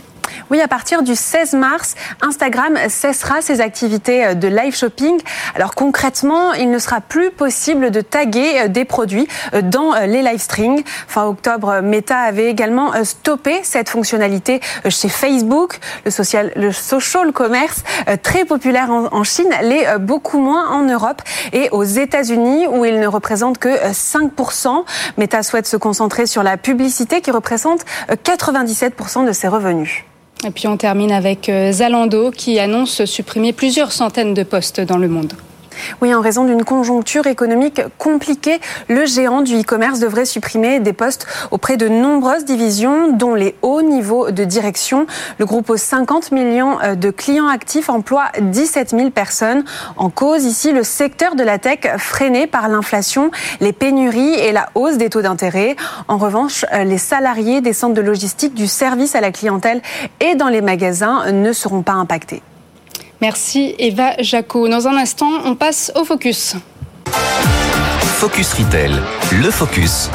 Oui, 0.51 0.61
à 0.61 0.69
partir 0.69 1.03
du 1.03 1.15
16 1.15 1.55
mars, 1.55 1.95
Instagram 2.21 2.79
cessera 2.89 3.41
ses 3.41 3.61
activités 3.61 4.25
euh, 4.25 4.35
de 4.35 4.49
live 4.49 4.77
shopping. 4.77 5.21
Alors 5.55 5.75
concrètement, 5.75 6.53
il 6.53 6.71
ne 6.71 6.79
sera 6.79 7.01
plus 7.01 7.31
possible 7.31 7.91
de 7.91 8.01
taguer 8.01 8.61
euh, 8.61 8.69
des 8.69 8.85
produits 8.85 9.27
euh, 9.55 9.63
dans 9.63 9.95
les 9.95 10.23
live 10.23 10.41
streams. 10.41 10.83
Fin 11.09 11.25
octobre, 11.25 11.81
Meta 11.83 12.19
avait 12.19 12.51
également 12.51 12.93
stoppé 13.05 13.61
cette 13.63 13.89
fonctionnalité 13.89 14.61
chez 14.89 15.09
Facebook. 15.09 15.79
Le 16.05 16.11
social, 16.11 16.53
le 16.57 16.73
social 16.73 17.33
commerce, 17.33 17.83
très 18.23 18.45
populaire 18.45 18.91
en, 18.91 19.25
Chine, 19.25 19.51
l'est 19.63 19.99
beaucoup 19.99 20.39
moins 20.39 20.71
en 20.71 20.83
Europe 20.83 21.23
et 21.53 21.69
aux 21.71 21.85
États-Unis 21.85 22.67
où 22.67 22.85
il 22.85 23.01
ne 23.01 23.07
représente 23.07 23.59
que 23.59 23.69
euh, 23.69 23.93
5%. 23.93 24.85
Meta 25.17 25.43
souhaite 25.43 25.67
se 25.67 25.77
concentrer 25.77 26.27
sur 26.27 26.43
la 26.43 26.57
publicité 26.57 27.21
qui 27.21 27.31
représente 27.31 27.85
euh, 28.11 28.17
97% 28.17 29.27
de 29.27 29.33
ses 29.33 29.49
revenus. 29.49 30.05
Et 30.45 30.51
puis 30.51 30.69
on 30.69 30.77
termine 30.77 31.13
avec 31.13 31.49
euh, 31.49 31.73
Zalando 31.73 32.31
qui 32.31 32.59
annonce 32.59 33.05
supprimer 33.07 33.53
plusieurs 33.53 33.93
centaines 33.93 34.35
de 34.35 34.43
postes 34.43 34.81
dans 34.81 34.99
le 34.99 35.09
monde. 35.09 35.33
Oui, 36.01 36.15
en 36.15 36.21
raison 36.21 36.45
d'une 36.45 36.65
conjoncture 36.65 37.27
économique 37.27 37.83
compliquée, 37.99 38.61
le 38.89 39.07
géant 39.07 39.43
du 39.43 39.61
e-commerce 39.61 40.01
devrait 40.01 40.25
supprimer 40.25 40.81
des 40.81 40.93
postes 40.93 41.27
auprès 41.51 41.77
de 41.77 41.89
nombreuses 41.89 42.45
divisions, 42.45 43.13
dont 43.13 43.35
les 43.35 43.55
hauts 43.63 43.83
niveaux 43.83 44.31
de 44.31 44.45
direction. 44.45 45.07
Le 45.39 45.47
groupe 45.47 45.71
aux 45.71 45.77
50 45.77 46.33
millions 46.33 46.81
euh, 46.83 46.95
de 46.95 47.11
clients 47.11 47.49
actifs 47.49 47.89
emploie 47.89 48.27
17 48.41 48.91
000 48.91 49.11
personnes. 49.11 49.65
En 49.97 50.11
cause 50.11 50.45
ici, 50.45 50.73
le 50.73 50.83
secteur 50.83 51.35
de 51.35 51.43
la 51.43 51.59
tech 51.59 51.81
freiné 51.99 52.47
par 52.47 52.69
l'inflation, 52.69 53.31
les 53.61 53.73
pénuries 53.73 54.35
et 54.35 54.53
la 54.53 54.69
hausse 54.75 54.97
des 54.97 55.11
taux 55.11 55.23
d'intérêt. 55.23 55.77
En 56.09 56.19
revanche, 56.19 56.65
euh, 56.73 56.85
les 56.85 56.99
salariés 56.99 57.61
des 57.61 57.73
centres 57.73 57.95
de 57.95 58.01
logistique, 58.01 58.55
du 58.55 58.67
service 58.67 59.15
à 59.15 59.21
la 59.21 59.33
clientèle 59.33 59.81
et 60.21 60.35
dans 60.35 60.49
les 60.49 60.61
magasins 60.61 61.33
ne 61.33 61.53
seront 61.53 61.83
pas 61.83 61.93
impactés. 61.93 62.43
Merci 63.27 63.75
Eva 63.79 64.13
Jaco. 64.19 64.69
Dans 64.69 64.87
un 64.87 64.99
instant, 64.99 65.31
on 65.47 65.55
passe 65.55 65.91
au 65.95 66.05
focus. 66.05 66.57
Focus 68.19 68.53
Retail, 68.53 68.93
le 69.33 69.51
focus 69.51 70.11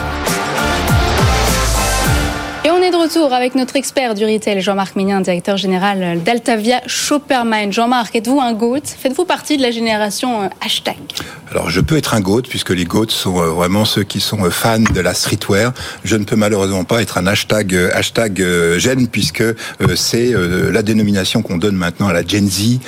retour 3.00 3.32
avec 3.34 3.56
notre 3.56 3.78
expert 3.78 4.14
du 4.14 4.26
retail, 4.26 4.62
Jean-Marc 4.62 4.98
Mignin, 4.98 5.22
directeur 5.22 5.56
général 5.56 6.22
d'Altavia 6.22 6.82
Shoppermine. 6.86 7.72
Jean-Marc, 7.72 8.14
êtes-vous 8.16 8.42
un 8.42 8.52
GOAT? 8.52 8.82
Faites-vous 8.84 9.24
partie 9.24 9.56
de 9.56 9.62
la 9.62 9.72
génération 9.72 10.44
euh, 10.44 10.48
hashtag? 10.60 10.98
Alors, 11.50 11.70
je 11.70 11.80
peux 11.80 11.98
être 11.98 12.14
un 12.14 12.20
GOAT, 12.20 12.44
puisque 12.44 12.72
les 12.72 12.84
GOATs 12.84 13.12
sont 13.12 13.40
euh, 13.40 13.48
vraiment 13.48 13.86
ceux 13.86 14.04
qui 14.04 14.20
sont 14.20 14.44
euh, 14.44 14.50
fans 14.50 14.80
de 14.80 15.00
la 15.00 15.14
streetwear. 15.14 15.72
Je 16.04 16.18
ne 16.18 16.26
peux 16.26 16.36
malheureusement 16.36 16.84
pas 16.84 17.02
être 17.02 17.18
un 17.18 17.28
hashtag, 17.28 17.74
hashtag 17.94 18.44
puisque 19.12 19.44
c'est 19.96 20.34
la 20.72 20.82
dénomination 20.82 21.42
qu'on 21.42 21.58
donne 21.58 21.76
maintenant 21.76 22.08
à 22.08 22.14
la 22.14 22.26
Gen 22.26 22.48
Z, 22.48 22.80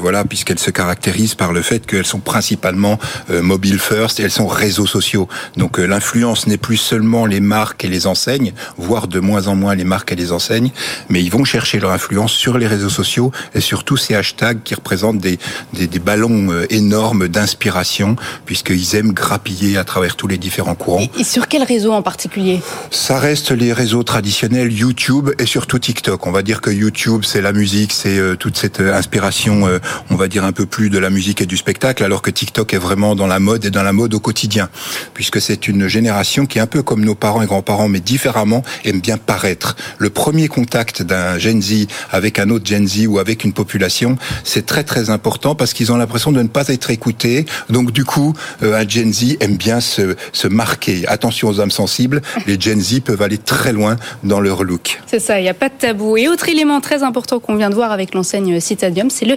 voilà, 0.00 0.24
puisqu'elle 0.24 0.58
se 0.58 0.70
caractérise 0.70 1.34
par 1.34 1.52
le 1.52 1.62
fait 1.62 1.86
qu'elles 1.86 2.06
sont 2.06 2.20
principalement 2.20 2.98
mobile 3.28 3.78
first 3.78 4.20
et 4.20 4.24
elles 4.24 4.30
sont 4.30 4.46
réseaux 4.46 4.86
sociaux. 4.86 5.28
Donc, 5.56 5.78
l'influence 5.78 6.46
n'est 6.46 6.56
plus 6.56 6.76
seulement 6.76 7.26
les 7.26 7.40
marques 7.40 7.84
et 7.84 7.88
les 7.88 8.06
enseignes, 8.06 8.52
voire 8.76 9.08
de 9.08 9.20
moins 9.30 9.46
en 9.46 9.54
moins 9.62 9.74
les 9.74 9.88
marques 9.94 10.10
et 10.12 10.16
les 10.16 10.32
enseignes, 10.32 10.70
mais 11.10 11.20
ils 11.22 11.30
vont 11.30 11.44
chercher 11.44 11.76
leur 11.84 11.92
influence 11.98 12.32
sur 12.32 12.54
les 12.58 12.68
réseaux 12.74 12.94
sociaux 13.02 13.30
et 13.54 13.60
sur 13.60 13.84
tous 13.84 13.98
ces 14.04 14.14
hashtags 14.14 14.62
qui 14.66 14.74
représentent 14.74 15.22
des, 15.28 15.38
des, 15.74 15.86
des 15.86 16.02
ballons 16.08 16.50
euh, 16.50 16.66
énormes 16.80 17.28
d'inspiration, 17.28 18.16
puisqu'ils 18.46 18.96
aiment 18.96 19.12
grappiller 19.12 19.76
à 19.76 19.84
travers 19.84 20.16
tous 20.16 20.28
les 20.32 20.38
différents 20.38 20.74
courants. 20.74 21.06
Et, 21.18 21.24
sur 21.24 21.46
quel 21.48 21.62
réseau 21.62 21.92
en 21.92 22.02
particulier? 22.02 22.60
Ça 22.90 23.18
reste 23.18 23.50
les 23.50 23.72
réseaux 23.72 24.02
traditionnels, 24.02 24.72
YouTube 24.72 25.30
et 25.38 25.46
surtout 25.46 25.78
TikTok. 25.78 26.26
On 26.26 26.32
va 26.32 26.42
dire 26.42 26.60
que 26.60 26.70
YouTube, 26.70 27.22
c'est 27.24 27.42
la 27.42 27.52
musique, 27.52 27.92
c'est 27.92 28.18
euh, 28.18 28.36
toute 28.36 28.56
cette 28.56 28.80
euh, 28.80 28.94
inspiration, 29.00 29.54
on 30.10 30.16
va 30.16 30.28
dire 30.28 30.44
un 30.44 30.52
peu 30.52 30.66
plus 30.66 30.88
de 30.88 30.98
la 30.98 31.10
musique 31.10 31.40
et 31.42 31.46
du 31.46 31.56
spectacle, 31.56 32.02
alors 32.02 32.22
que 32.22 32.30
TikTok 32.30 32.72
est 32.72 32.78
vraiment 32.78 33.14
dans 33.14 33.26
la 33.26 33.38
mode 33.38 33.64
et 33.64 33.70
dans 33.70 33.82
la 33.82 33.92
mode 33.92 34.14
au 34.14 34.20
quotidien, 34.20 34.68
puisque 35.12 35.40
c'est 35.40 35.68
une 35.68 35.86
génération 35.88 36.46
qui 36.46 36.58
est 36.58 36.60
un 36.60 36.66
peu 36.66 36.82
comme 36.82 37.04
nos 37.04 37.14
parents 37.14 37.42
et 37.42 37.46
grands-parents, 37.46 37.88
mais 37.88 38.00
différemment, 38.00 38.62
aime 38.84 39.00
bien 39.00 39.17
paraître. 39.18 39.76
Le 39.98 40.10
premier 40.10 40.48
contact 40.48 41.02
d'un 41.02 41.38
Gen 41.38 41.60
Z 41.60 41.86
avec 42.10 42.38
un 42.38 42.50
autre 42.50 42.66
Gen 42.66 42.86
Z 42.86 43.06
ou 43.06 43.18
avec 43.18 43.44
une 43.44 43.52
population, 43.52 44.16
c'est 44.44 44.66
très 44.66 44.84
très 44.84 45.10
important 45.10 45.54
parce 45.54 45.72
qu'ils 45.72 45.92
ont 45.92 45.96
l'impression 45.96 46.32
de 46.32 46.42
ne 46.42 46.48
pas 46.48 46.68
être 46.68 46.90
écoutés. 46.90 47.46
Donc 47.70 47.92
du 47.92 48.04
coup, 48.04 48.34
euh, 48.62 48.80
un 48.80 48.88
Gen 48.88 49.12
Z 49.12 49.36
aime 49.40 49.56
bien 49.56 49.80
se, 49.80 50.16
se 50.32 50.48
marquer. 50.48 51.06
Attention 51.08 51.48
aux 51.48 51.60
âmes 51.60 51.70
sensibles, 51.70 52.22
les 52.46 52.60
Gen 52.60 52.80
Z 52.80 53.00
peuvent 53.00 53.22
aller 53.22 53.38
très 53.38 53.72
loin 53.72 53.96
dans 54.24 54.40
leur 54.40 54.64
look. 54.64 55.00
C'est 55.06 55.20
ça, 55.20 55.38
il 55.38 55.42
n'y 55.42 55.48
a 55.48 55.54
pas 55.54 55.68
de 55.68 55.74
tabou. 55.74 56.16
Et 56.16 56.28
autre 56.28 56.48
élément 56.48 56.80
très 56.80 57.02
important 57.02 57.40
qu'on 57.40 57.56
vient 57.56 57.70
de 57.70 57.74
voir 57.74 57.92
avec 57.92 58.14
l'enseigne 58.14 58.60
Citadium, 58.60 59.10
c'est 59.10 59.24
le 59.24 59.36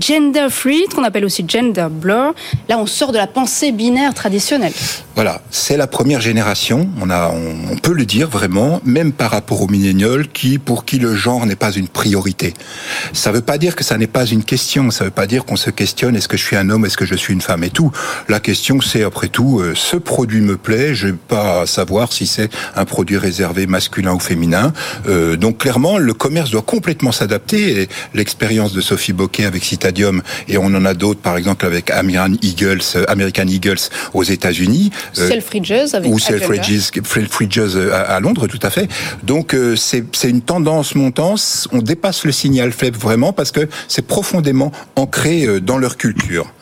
gender 0.00 0.46
free, 0.50 0.84
qu'on 0.94 1.04
appelle 1.04 1.24
aussi 1.24 1.44
gender 1.46 1.86
blur. 1.90 2.34
Là, 2.68 2.78
on 2.78 2.86
sort 2.86 3.12
de 3.12 3.18
la 3.18 3.26
pensée 3.26 3.72
binaire 3.72 4.14
traditionnelle. 4.14 4.72
Voilà, 5.14 5.42
c'est 5.50 5.76
la 5.76 5.86
première 5.86 6.20
génération, 6.20 6.88
on, 7.00 7.10
a, 7.10 7.30
on, 7.30 7.76
peut 7.76 7.92
le 7.92 8.06
dire 8.06 8.28
vraiment, 8.28 8.80
même 8.84 9.12
par 9.22 9.30
rapport 9.30 9.62
aux 9.62 9.68
millénials, 9.68 10.26
qui, 10.26 10.58
pour 10.58 10.84
qui 10.84 10.98
le 10.98 11.14
genre 11.14 11.46
n'est 11.46 11.54
pas 11.54 11.70
une 11.70 11.86
priorité. 11.86 12.54
Ça 13.12 13.30
ne 13.30 13.36
veut 13.36 13.40
pas 13.40 13.56
dire 13.56 13.76
que 13.76 13.84
ça 13.84 13.96
n'est 13.96 14.08
pas 14.08 14.26
une 14.26 14.42
question, 14.42 14.90
ça 14.90 15.04
ne 15.04 15.10
veut 15.10 15.14
pas 15.14 15.28
dire 15.28 15.44
qu'on 15.44 15.54
se 15.54 15.70
questionne 15.70 16.16
est-ce 16.16 16.26
que 16.26 16.36
je 16.36 16.42
suis 16.42 16.56
un 16.56 16.68
homme, 16.70 16.84
est-ce 16.86 16.96
que 16.96 17.04
je 17.04 17.14
suis 17.14 17.32
une 17.32 17.40
femme 17.40 17.62
et 17.62 17.70
tout. 17.70 17.92
La 18.28 18.40
question 18.40 18.80
c'est 18.80 19.04
après 19.04 19.28
tout, 19.28 19.60
euh, 19.60 19.74
ce 19.76 19.96
produit 19.96 20.40
me 20.40 20.56
plaît, 20.56 20.96
je 20.96 21.06
vais 21.06 21.12
pas 21.12 21.66
savoir 21.66 22.12
si 22.12 22.26
c'est 22.26 22.50
un 22.74 22.84
produit 22.84 23.16
réservé 23.16 23.68
masculin 23.68 24.12
ou 24.12 24.18
féminin. 24.18 24.72
Euh, 25.06 25.36
donc 25.36 25.58
clairement, 25.58 25.98
le 25.98 26.14
commerce 26.14 26.50
doit 26.50 26.62
complètement 26.62 27.12
s'adapter. 27.12 27.88
L'expérience 28.14 28.72
de 28.72 28.80
Sophie 28.80 29.12
Bocquet 29.12 29.44
avec 29.44 29.62
Citadium, 29.62 30.20
et 30.48 30.58
on 30.58 30.64
en 30.64 30.84
a 30.84 30.94
d'autres, 30.94 31.20
par 31.20 31.36
exemple 31.36 31.64
avec 31.64 31.92
American 31.92 32.34
Eagles, 32.42 32.82
euh, 32.96 33.04
American 33.06 33.46
Eagles 33.46 33.88
aux 34.14 34.24
États-Unis, 34.24 34.90
euh, 35.18 35.28
Selfridges 35.28 35.94
avec 35.94 36.10
ou 36.10 36.18
Selfridges, 36.18 37.76
euh, 37.76 37.92
à, 37.92 38.18
Londres, 38.18 38.48
tout 38.48 38.58
à 38.62 38.70
fait. 38.70 38.88
Donc 39.22 39.54
euh, 39.54 39.76
c'est 39.76 40.04
une 40.24 40.42
tendance 40.42 40.94
montante. 40.94 41.68
On 41.72 41.78
dépasse 41.78 42.24
le 42.24 42.32
signal 42.32 42.72
faible 42.72 42.98
vraiment 42.98 43.32
parce 43.32 43.50
que 43.50 43.68
c'est 43.88 44.06
profondément 44.06 44.72
ancré 44.96 45.60
dans 45.60 45.78
leur 45.78 45.96
culture. 45.96 46.52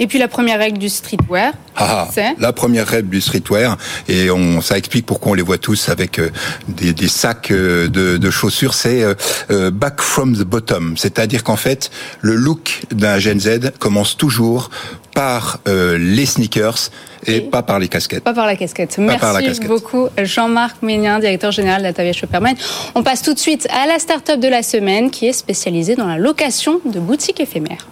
Et 0.00 0.06
puis 0.06 0.20
la 0.20 0.28
première 0.28 0.60
règle 0.60 0.78
du 0.78 0.88
streetwear, 0.88 1.52
ah, 1.74 2.06
c'est 2.12 2.36
La 2.38 2.52
première 2.52 2.86
règle 2.86 3.08
du 3.08 3.20
streetwear, 3.20 3.76
et 4.08 4.30
on, 4.30 4.60
ça 4.60 4.78
explique 4.78 5.06
pourquoi 5.06 5.32
on 5.32 5.34
les 5.34 5.42
voit 5.42 5.58
tous 5.58 5.88
avec 5.88 6.20
des, 6.68 6.92
des, 6.92 7.08
sacs 7.08 7.50
de, 7.50 7.88
de 7.88 8.30
chaussures, 8.30 8.74
c'est 8.74 9.04
back 9.48 10.00
from 10.00 10.36
the 10.36 10.44
bottom. 10.44 10.96
C'est-à-dire 10.96 11.42
qu'en 11.42 11.56
fait, 11.56 11.90
le 12.20 12.36
look 12.36 12.82
d'un 12.92 13.18
Gen 13.18 13.40
Z 13.40 13.72
commence 13.80 14.16
toujours 14.16 14.70
par 15.14 15.58
les 15.66 16.26
sneakers 16.26 16.90
et, 17.26 17.40
pas 17.40 17.62
par 17.62 17.78
les 17.78 17.88
casquettes. 17.88 18.24
Pas 18.24 18.34
par 18.34 18.46
la 18.46 18.56
casquette. 18.56 18.98
Merci 18.98 19.60
beaucoup 19.66 20.08
Jean-Marc 20.22 20.82
Ménien, 20.82 21.18
directeur 21.18 21.52
général 21.52 21.82
d'Atavia 21.82 22.12
Shopperman. 22.12 22.54
On 22.94 23.02
passe 23.02 23.22
tout 23.22 23.34
de 23.34 23.38
suite 23.38 23.66
à 23.70 23.86
la 23.86 23.98
start-up 23.98 24.40
de 24.40 24.48
la 24.48 24.62
semaine 24.62 25.10
qui 25.10 25.26
est 25.26 25.32
spécialisée 25.32 25.96
dans 25.96 26.06
la 26.06 26.18
location 26.18 26.80
de 26.84 27.00
boutiques 27.00 27.40
éphémères. 27.40 27.88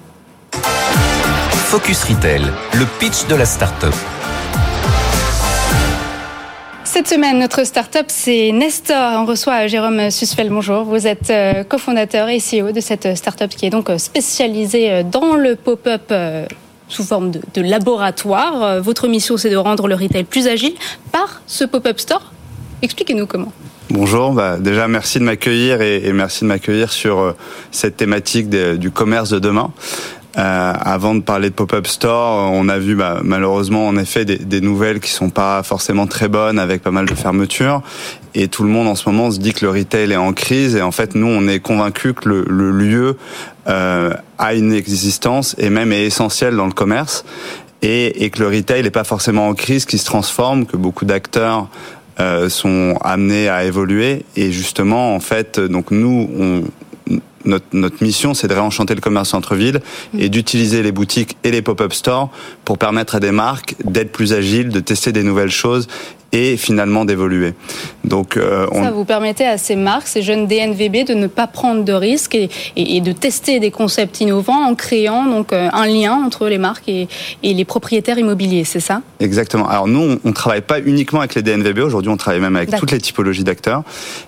Focus 1.66 2.04
Retail, 2.04 2.42
le 2.74 2.84
pitch 2.98 3.26
de 3.26 3.34
la 3.34 3.44
start-up. 3.44 3.94
Cette 6.84 7.08
semaine, 7.08 7.38
notre 7.38 7.64
start-up, 7.64 8.06
c'est 8.08 8.52
Nestor. 8.52 9.20
On 9.20 9.26
reçoit 9.26 9.66
Jérôme 9.66 10.10
Susfeld. 10.10 10.50
Bonjour. 10.50 10.84
Vous 10.84 11.06
êtes 11.06 11.28
euh, 11.28 11.62
cofondateur 11.64 12.28
et 12.30 12.38
CEO 12.38 12.72
de 12.72 12.80
cette 12.80 13.16
start-up 13.16 13.50
qui 13.50 13.66
est 13.66 13.70
donc 13.70 13.90
spécialisée 13.98 14.90
euh, 14.90 15.02
dans 15.02 15.34
le 15.34 15.56
pop-up 15.56 16.04
euh, 16.10 16.46
sous 16.88 17.05
forme 17.05 17.31
de, 17.31 17.62
laboratoire. 17.62 18.62
Euh, 18.62 18.81
votre 18.81 19.09
mission, 19.09 19.37
c'est 19.37 19.51
de 19.51 19.57
rendre 19.57 19.88
le 19.88 19.94
retail 19.94 20.25
plus 20.25 20.46
agile 20.46 20.75
par 21.12 21.42
ce 21.46 21.64
pop-up 21.64 21.99
store. 21.99 22.33
Expliquez-nous 22.83 23.27
comment. 23.27 23.53
Bonjour, 23.88 24.33
bah 24.33 24.59
déjà 24.59 24.88
merci 24.88 25.20
de 25.20 25.25
m'accueillir 25.25 25.81
et, 25.81 26.12
merci 26.12 26.42
de 26.42 26.49
m'accueillir 26.49 26.92
sur 26.92 27.18
euh, 27.20 27.33
cette 27.70 27.96
thématique 27.96 28.51
du 28.51 28.90
commerce 28.90 29.31
de 29.31 29.38
demain. 29.38 29.70
Euh, 30.38 30.72
avant 30.79 31.14
de 31.14 31.20
parler 31.20 31.49
de 31.49 31.55
pop-up 31.55 31.87
store, 31.87 32.51
on 32.53 32.68
a 32.68 32.79
vu 32.79 32.94
bah, 32.94 33.20
malheureusement 33.22 33.87
en 33.87 33.96
effet 33.96 34.27
des, 34.27 34.37
des, 34.37 34.61
nouvelles 34.61 35.01
qui 35.01 35.11
sont 35.11 35.31
pas 35.31 35.62
forcément 35.62 36.07
très 36.07 36.29
bonnes 36.29 36.59
avec 36.59 36.83
pas 36.83 36.90
mal 36.90 37.07
de 37.07 37.14
fermetures. 37.14 37.81
Et 38.38 38.49
tout 38.49 38.62
le 38.64 38.68
monde 38.68 38.87
en 38.87 38.94
ce 38.94 39.09
moment 39.09 39.31
se 39.31 39.38
dit 39.38 39.55
que 39.55 39.64
le 39.64 39.70
retail 39.70 40.12
est 40.12 40.16
en 40.16 40.35
crise. 40.35 40.77
Et 40.77 40.83
en 40.83 40.92
fait, 40.92 41.14
nous, 41.14 41.27
on 41.27 41.49
est 41.49 41.59
convaincus 41.59 42.12
que 42.12 42.29
le, 42.29 42.44
le 42.46 42.70
lieu 42.70 43.16
euh, 43.66 44.12
a 44.37 44.55
une 44.55 44.75
existence 44.75 45.57
et 45.59 45.70
même 45.70 45.90
est 45.90 46.05
essentiel 46.05 46.55
dans 46.55 46.66
le 46.66 46.72
commerce. 46.72 47.25
Et, 47.81 48.25
et 48.25 48.31
que 48.31 48.40
le 48.40 48.49
retail 48.49 48.83
n'est 48.83 48.90
pas 48.90 49.05
forcément 49.05 49.49
en 49.49 49.55
crise, 49.55 49.87
qui 49.87 49.96
se 49.96 50.05
transforme, 50.05 50.66
que 50.66 50.77
beaucoup 50.77 51.07
d'acteurs 51.07 51.68
euh, 52.20 52.51
sont 52.51 52.99
amenés 53.01 53.49
à 53.49 53.64
évoluer. 53.64 54.27
Et 54.37 54.53
justement, 54.53 55.14
en 55.14 55.20
fait, 55.20 55.59
donc 55.59 55.90
nous, 55.90 56.29
on, 56.38 56.64
notre, 57.46 57.66
notre 57.72 58.03
mission, 58.05 58.35
c'est 58.35 58.49
de 58.49 58.55
réenchanter 58.55 58.94
le 58.94 59.01
commerce 59.01 59.31
centre-ville 59.31 59.81
et 60.18 60.29
d'utiliser 60.29 60.83
les 60.83 60.92
boutiques 60.92 61.38
et 61.42 61.51
les 61.51 61.62
pop-up 61.62 61.94
stores 61.94 62.31
pour 62.66 62.77
permettre 62.77 63.14
à 63.14 63.20
des 63.20 63.31
marques 63.31 63.77
d'être 63.85 64.12
plus 64.12 64.35
agiles, 64.35 64.68
de 64.68 64.81
tester 64.81 65.12
des 65.12 65.22
nouvelles 65.22 65.51
choses 65.51 65.88
et 66.32 66.56
finalement 66.56 67.04
d'évoluer. 67.04 67.54
Donc, 68.04 68.36
euh, 68.36 68.66
on... 68.72 68.82
ça 68.82 68.90
vous 68.90 69.04
permettait 69.04 69.46
à 69.46 69.58
ces 69.58 69.76
marques, 69.76 70.06
ces 70.06 70.22
jeunes 70.22 70.46
DNVB, 70.46 71.06
de 71.06 71.14
ne 71.14 71.26
pas 71.26 71.46
prendre 71.46 71.84
de 71.84 71.92
risques 71.92 72.34
et, 72.34 72.48
et, 72.76 73.00
de 73.00 73.12
tester 73.12 73.60
des 73.60 73.70
concepts 73.70 74.20
innovants 74.20 74.64
en 74.64 74.74
créant 74.74 75.26
donc 75.26 75.52
euh, 75.52 75.68
un 75.72 75.86
lien 75.86 76.12
entre 76.12 76.48
les 76.48 76.58
marques 76.58 76.88
et, 76.88 77.08
et 77.42 77.54
les 77.54 77.64
propriétaires 77.64 78.18
immobiliers, 78.18 78.64
c'est 78.64 78.80
ça? 78.80 79.02
Exactement. 79.20 79.68
Alors 79.68 79.88
nous, 79.88 80.18
on, 80.22 80.28
ne 80.28 80.34
travaille 80.34 80.62
pas 80.62 80.80
uniquement 80.80 81.20
avec 81.20 81.34
les 81.34 81.42
DNVB. 81.42 81.78
Aujourd'hui, 81.78 82.10
on 82.10 82.16
travaille 82.16 82.40
même 82.40 82.56
avec 82.56 82.74
toutes 82.76 82.92
les 82.92 83.00
typologies 83.00 83.44
d'acteurs. 83.44 83.82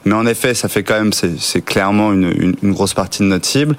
Mais 0.05 0.15
en 0.15 0.27
effet, 0.27 0.55
ça 0.55 0.69
fait 0.69 0.83
quand 0.83 0.99
même, 0.99 1.13
c'est 1.13 1.65
clairement 1.65 2.13
une, 2.13 2.33
une, 2.37 2.55
une 2.63 2.73
grosse 2.73 2.95
partie 2.95 3.23
de 3.23 3.29
notre 3.29 3.47
cible. 3.47 3.77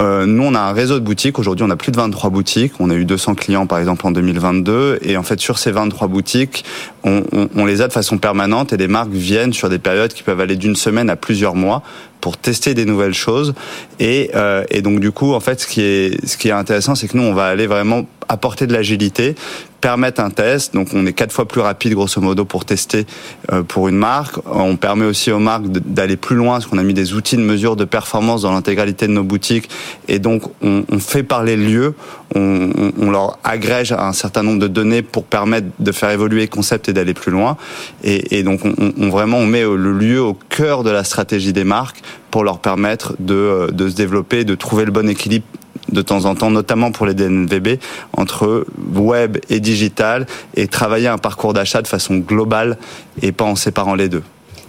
Euh, 0.00 0.26
nous, 0.26 0.42
on 0.42 0.54
a 0.54 0.60
un 0.60 0.72
réseau 0.72 0.98
de 0.98 1.04
boutiques. 1.04 1.38
Aujourd'hui, 1.38 1.64
on 1.66 1.70
a 1.70 1.76
plus 1.76 1.92
de 1.92 1.96
23 1.96 2.30
boutiques. 2.30 2.72
On 2.80 2.90
a 2.90 2.94
eu 2.94 3.04
200 3.04 3.34
clients, 3.34 3.66
par 3.66 3.78
exemple, 3.78 4.06
en 4.06 4.10
2022. 4.10 4.98
Et 5.02 5.16
en 5.16 5.22
fait, 5.22 5.40
sur 5.40 5.58
ces 5.58 5.70
23 5.70 6.08
boutiques, 6.08 6.64
on, 7.04 7.22
on, 7.32 7.48
on, 7.54 7.64
les 7.64 7.82
a 7.82 7.88
de 7.88 7.92
façon 7.92 8.18
permanente 8.18 8.72
et 8.72 8.76
les 8.76 8.88
marques 8.88 9.12
viennent 9.12 9.52
sur 9.52 9.68
des 9.68 9.78
périodes 9.78 10.12
qui 10.12 10.22
peuvent 10.22 10.40
aller 10.40 10.56
d'une 10.56 10.76
semaine 10.76 11.10
à 11.10 11.16
plusieurs 11.16 11.54
mois 11.54 11.82
pour 12.20 12.36
tester 12.36 12.72
des 12.74 12.84
nouvelles 12.84 13.14
choses. 13.14 13.54
Et, 14.00 14.30
euh, 14.34 14.64
et 14.70 14.80
donc 14.80 15.00
du 15.00 15.10
coup, 15.10 15.34
en 15.34 15.40
fait, 15.40 15.60
ce 15.60 15.66
qui 15.66 15.82
est, 15.82 16.26
ce 16.26 16.36
qui 16.36 16.48
est 16.48 16.52
intéressant, 16.52 16.94
c'est 16.94 17.08
que 17.08 17.16
nous, 17.16 17.24
on 17.24 17.34
va 17.34 17.46
aller 17.46 17.66
vraiment 17.66 18.06
apporter 18.28 18.66
de 18.66 18.72
l'agilité, 18.72 19.34
permettre 19.82 20.22
un 20.22 20.30
test. 20.30 20.72
Donc 20.72 20.88
on 20.94 21.04
est 21.04 21.12
quatre 21.12 21.32
fois 21.32 21.46
plus 21.46 21.60
rapide, 21.60 21.92
grosso 21.92 22.20
modo, 22.22 22.46
pour 22.46 22.64
tester 22.64 23.04
euh, 23.52 23.62
pour 23.62 23.88
une 23.88 23.96
marque. 23.96 24.36
On 24.46 24.76
permet 24.76 25.04
aussi 25.04 25.30
aux 25.30 25.38
marques 25.38 25.66
d'aller 25.66 26.16
plus 26.16 26.36
loin, 26.36 26.54
parce 26.54 26.66
qu'on 26.66 26.78
a 26.78 26.82
mis 26.82 26.94
des 26.94 27.12
outils 27.12 27.36
de 27.36 27.42
mesure 27.42 27.76
de 27.76 27.84
performance 27.84 28.42
dans 28.42 28.52
l'intégralité 28.52 29.06
de 29.06 29.12
nos 29.12 29.24
boutiques. 29.24 29.68
Et 30.08 30.18
donc 30.18 30.44
on, 30.62 30.84
on 30.90 30.98
fait 30.98 31.24
parler 31.24 31.56
le 31.56 31.64
lieu, 31.64 31.94
on, 32.34 32.70
on, 32.98 33.10
leur 33.10 33.38
agrège 33.44 33.92
un 33.92 34.12
certain 34.12 34.42
nombre 34.42 34.60
de 34.60 34.68
données 34.68 35.02
pour 35.02 35.24
permettre 35.24 35.66
de 35.78 35.92
faire 35.92 36.10
évoluer 36.10 36.42
le 36.42 36.46
concept 36.46 36.88
et 36.88 36.92
d'aller 36.92 37.12
plus 37.12 37.32
loin. 37.32 37.56
Et, 38.04 38.38
et 38.38 38.42
donc 38.44 38.60
on, 38.64 38.74
on, 38.96 39.08
vraiment 39.10 39.38
on 39.38 39.46
met 39.46 39.62
le 39.62 39.92
lieu 39.92 40.22
au 40.22 40.34
cœur 40.48 40.84
de 40.84 40.90
la 40.90 41.02
stratégie 41.02 41.52
des 41.52 41.64
marques 41.64 42.02
pour 42.30 42.44
leur 42.44 42.60
permettre 42.60 43.14
de, 43.18 43.68
de 43.72 43.88
se 43.88 43.96
développer, 43.96 44.44
de 44.44 44.54
trouver 44.54 44.84
le 44.84 44.92
bon 44.92 45.08
équilibre 45.08 45.44
de 45.90 46.02
temps 46.02 46.24
en 46.24 46.34
temps, 46.34 46.50
notamment 46.50 46.92
pour 46.92 47.06
les 47.06 47.14
DNVB, 47.14 47.78
entre 48.16 48.66
web 48.94 49.38
et 49.50 49.60
digital, 49.60 50.26
et 50.54 50.68
travailler 50.68 51.08
un 51.08 51.18
parcours 51.18 51.52
d'achat 51.52 51.82
de 51.82 51.88
façon 51.88 52.18
globale 52.18 52.78
et 53.20 53.32
pas 53.32 53.44
en 53.44 53.56
séparant 53.56 53.94
les 53.94 54.08
deux. 54.08 54.22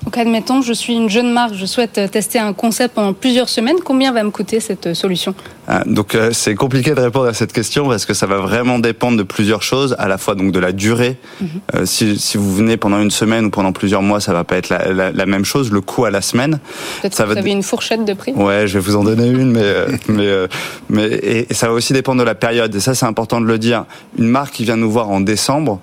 Donc 0.04 0.18
admettons, 0.18 0.62
je 0.62 0.74
suis 0.74 0.94
une 0.94 1.10
jeune 1.10 1.32
marque, 1.32 1.54
je 1.56 1.66
souhaite 1.66 2.00
tester 2.12 2.38
un 2.39 2.54
concept 2.54 2.96
pendant 2.96 3.13
plusieurs 3.13 3.50
semaines. 3.50 3.78
Combien 3.84 4.12
va 4.12 4.24
me 4.24 4.32
coûter 4.32 4.60
cette 4.60 4.94
solution? 4.94 5.34
Ah, 5.68 5.84
Donc 5.86 6.13
euh, 6.13 6.32
c'est 6.34 6.56
compliqué 6.56 6.92
de 6.94 7.00
répondre 7.00 7.28
à 7.28 7.34
cette 7.34 7.54
question 7.54 7.88
parce 7.88 8.06
que 8.06 8.13
ça 8.13 8.26
va 8.26 8.38
vraiment 8.38 8.80
dépendre 8.80 9.18
de 9.18 9.24
plusieurs 9.24 9.63
choses, 9.63 9.96
à 9.98 10.08
la 10.08 10.18
fois 10.18 10.36
donc 10.36 10.52
de 10.52 10.60
la 10.60 10.72
durée. 10.74 11.18
Mm 11.39 11.46
-hmm. 11.46 11.50
euh, 11.76 11.86
si, 11.86 12.20
si, 12.20 12.38
vous 12.38 12.54
venez 12.54 12.76
pendant 12.78 13.00
une 13.00 13.12
semaine 13.12 13.46
ou 13.46 13.50
pendant 13.50 13.72
plusieurs 13.72 14.02
mois, 14.02 14.20
ça 14.20 14.34
va 14.34 14.44
pas 14.44 14.58
être 14.58 14.70
la, 14.70 14.92
la, 15.00 15.12
la 15.12 15.26
même 15.26 15.46
chose. 15.46 15.72
Le 15.72 15.82
coût 15.82 16.04
à 16.06 16.12
la 16.12 16.22
semaine. 16.22 16.60
Peut-être 17.02 17.18
que 17.18 17.32
vous 17.32 17.38
avez 17.38 17.52
une 17.52 17.63
fourchette 17.63 18.04
de 18.06 18.13
prix? 18.13 18.34
Ouais, 18.34 18.68
je 18.68 18.74
vais 18.78 18.84
vous 18.88 18.98
en 18.98 19.04
donner 19.10 19.28
une, 19.42 19.52
mais 19.58 19.63
euh, 19.63 19.88
mais 20.18 20.28
euh, 20.28 20.48
mais 20.89 21.06
et, 21.34 21.39
et 21.50 21.54
ça 21.54 21.68
va 21.70 21.74
aussi 21.74 21.94
dépendre 21.94 22.20
de 22.24 22.28
la 22.34 22.36
période. 22.36 22.72
Et 22.76 22.82
ça, 22.88 22.94
c'est 22.94 23.08
important 23.13 23.39
de 23.46 23.48
le 23.54 23.58
dire. 23.58 23.80
Une 24.22 24.28
marque 24.38 24.54
qui 24.56 24.63
vient 24.68 24.80
nous 24.84 24.92
voir 24.98 25.08
en 25.10 25.22
décembre, 25.34 25.80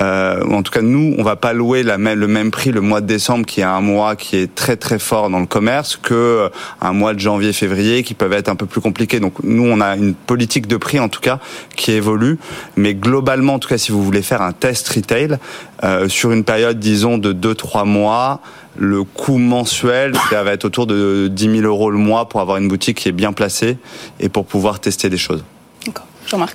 euh, 0.00 0.42
en 0.50 0.62
tout 0.62 0.72
cas 0.72 0.80
nous, 0.80 1.14
on 1.18 1.22
va 1.22 1.36
pas 1.36 1.52
louer 1.52 1.82
la 1.82 1.98
même, 1.98 2.18
le 2.18 2.26
même 2.26 2.50
prix 2.50 2.70
le 2.72 2.80
mois 2.80 3.00
de 3.00 3.06
décembre 3.06 3.44
qui 3.44 3.60
est 3.60 3.64
un 3.64 3.80
mois 3.80 4.16
qui 4.16 4.36
est 4.36 4.54
très 4.54 4.76
très 4.76 4.98
fort 4.98 5.28
dans 5.28 5.40
le 5.40 5.46
commerce 5.46 5.96
que 5.96 6.14
euh, 6.14 6.48
un 6.80 6.92
mois 6.92 7.12
de 7.12 7.18
janvier 7.18 7.52
février 7.52 8.02
qui 8.02 8.14
peuvent 8.14 8.32
être 8.32 8.48
un 8.48 8.56
peu 8.56 8.66
plus 8.66 8.80
compliqués. 8.80 9.20
Donc 9.20 9.34
nous 9.42 9.64
on 9.64 9.80
a 9.80 9.96
une 9.96 10.14
politique 10.14 10.66
de 10.66 10.76
prix 10.76 10.98
en 10.98 11.08
tout 11.08 11.20
cas 11.20 11.38
qui 11.76 11.92
évolue, 11.92 12.38
mais 12.76 12.94
globalement 12.94 13.54
en 13.54 13.58
tout 13.58 13.68
cas 13.68 13.78
si 13.78 13.92
vous 13.92 14.02
voulez 14.02 14.22
faire 14.22 14.42
un 14.42 14.52
test 14.52 14.88
retail 14.88 15.36
euh, 15.84 16.08
sur 16.08 16.32
une 16.32 16.44
période 16.44 16.78
disons 16.78 17.18
de 17.18 17.32
2-3 17.32 17.86
mois 17.86 18.40
le 18.78 19.04
coût 19.04 19.38
mensuel 19.38 20.12
ça 20.30 20.42
va 20.42 20.52
être 20.52 20.64
autour 20.64 20.86
de 20.86 21.28
10 21.30 21.60
000 21.60 21.66
euros 21.66 21.90
le 21.90 21.98
mois 21.98 22.28
pour 22.28 22.40
avoir 22.40 22.56
une 22.56 22.68
boutique 22.68 22.98
qui 22.98 23.08
est 23.08 23.12
bien 23.12 23.32
placée 23.32 23.76
et 24.18 24.28
pour 24.28 24.46
pouvoir 24.46 24.80
tester 24.80 25.10
des 25.10 25.18
choses. 25.18 25.44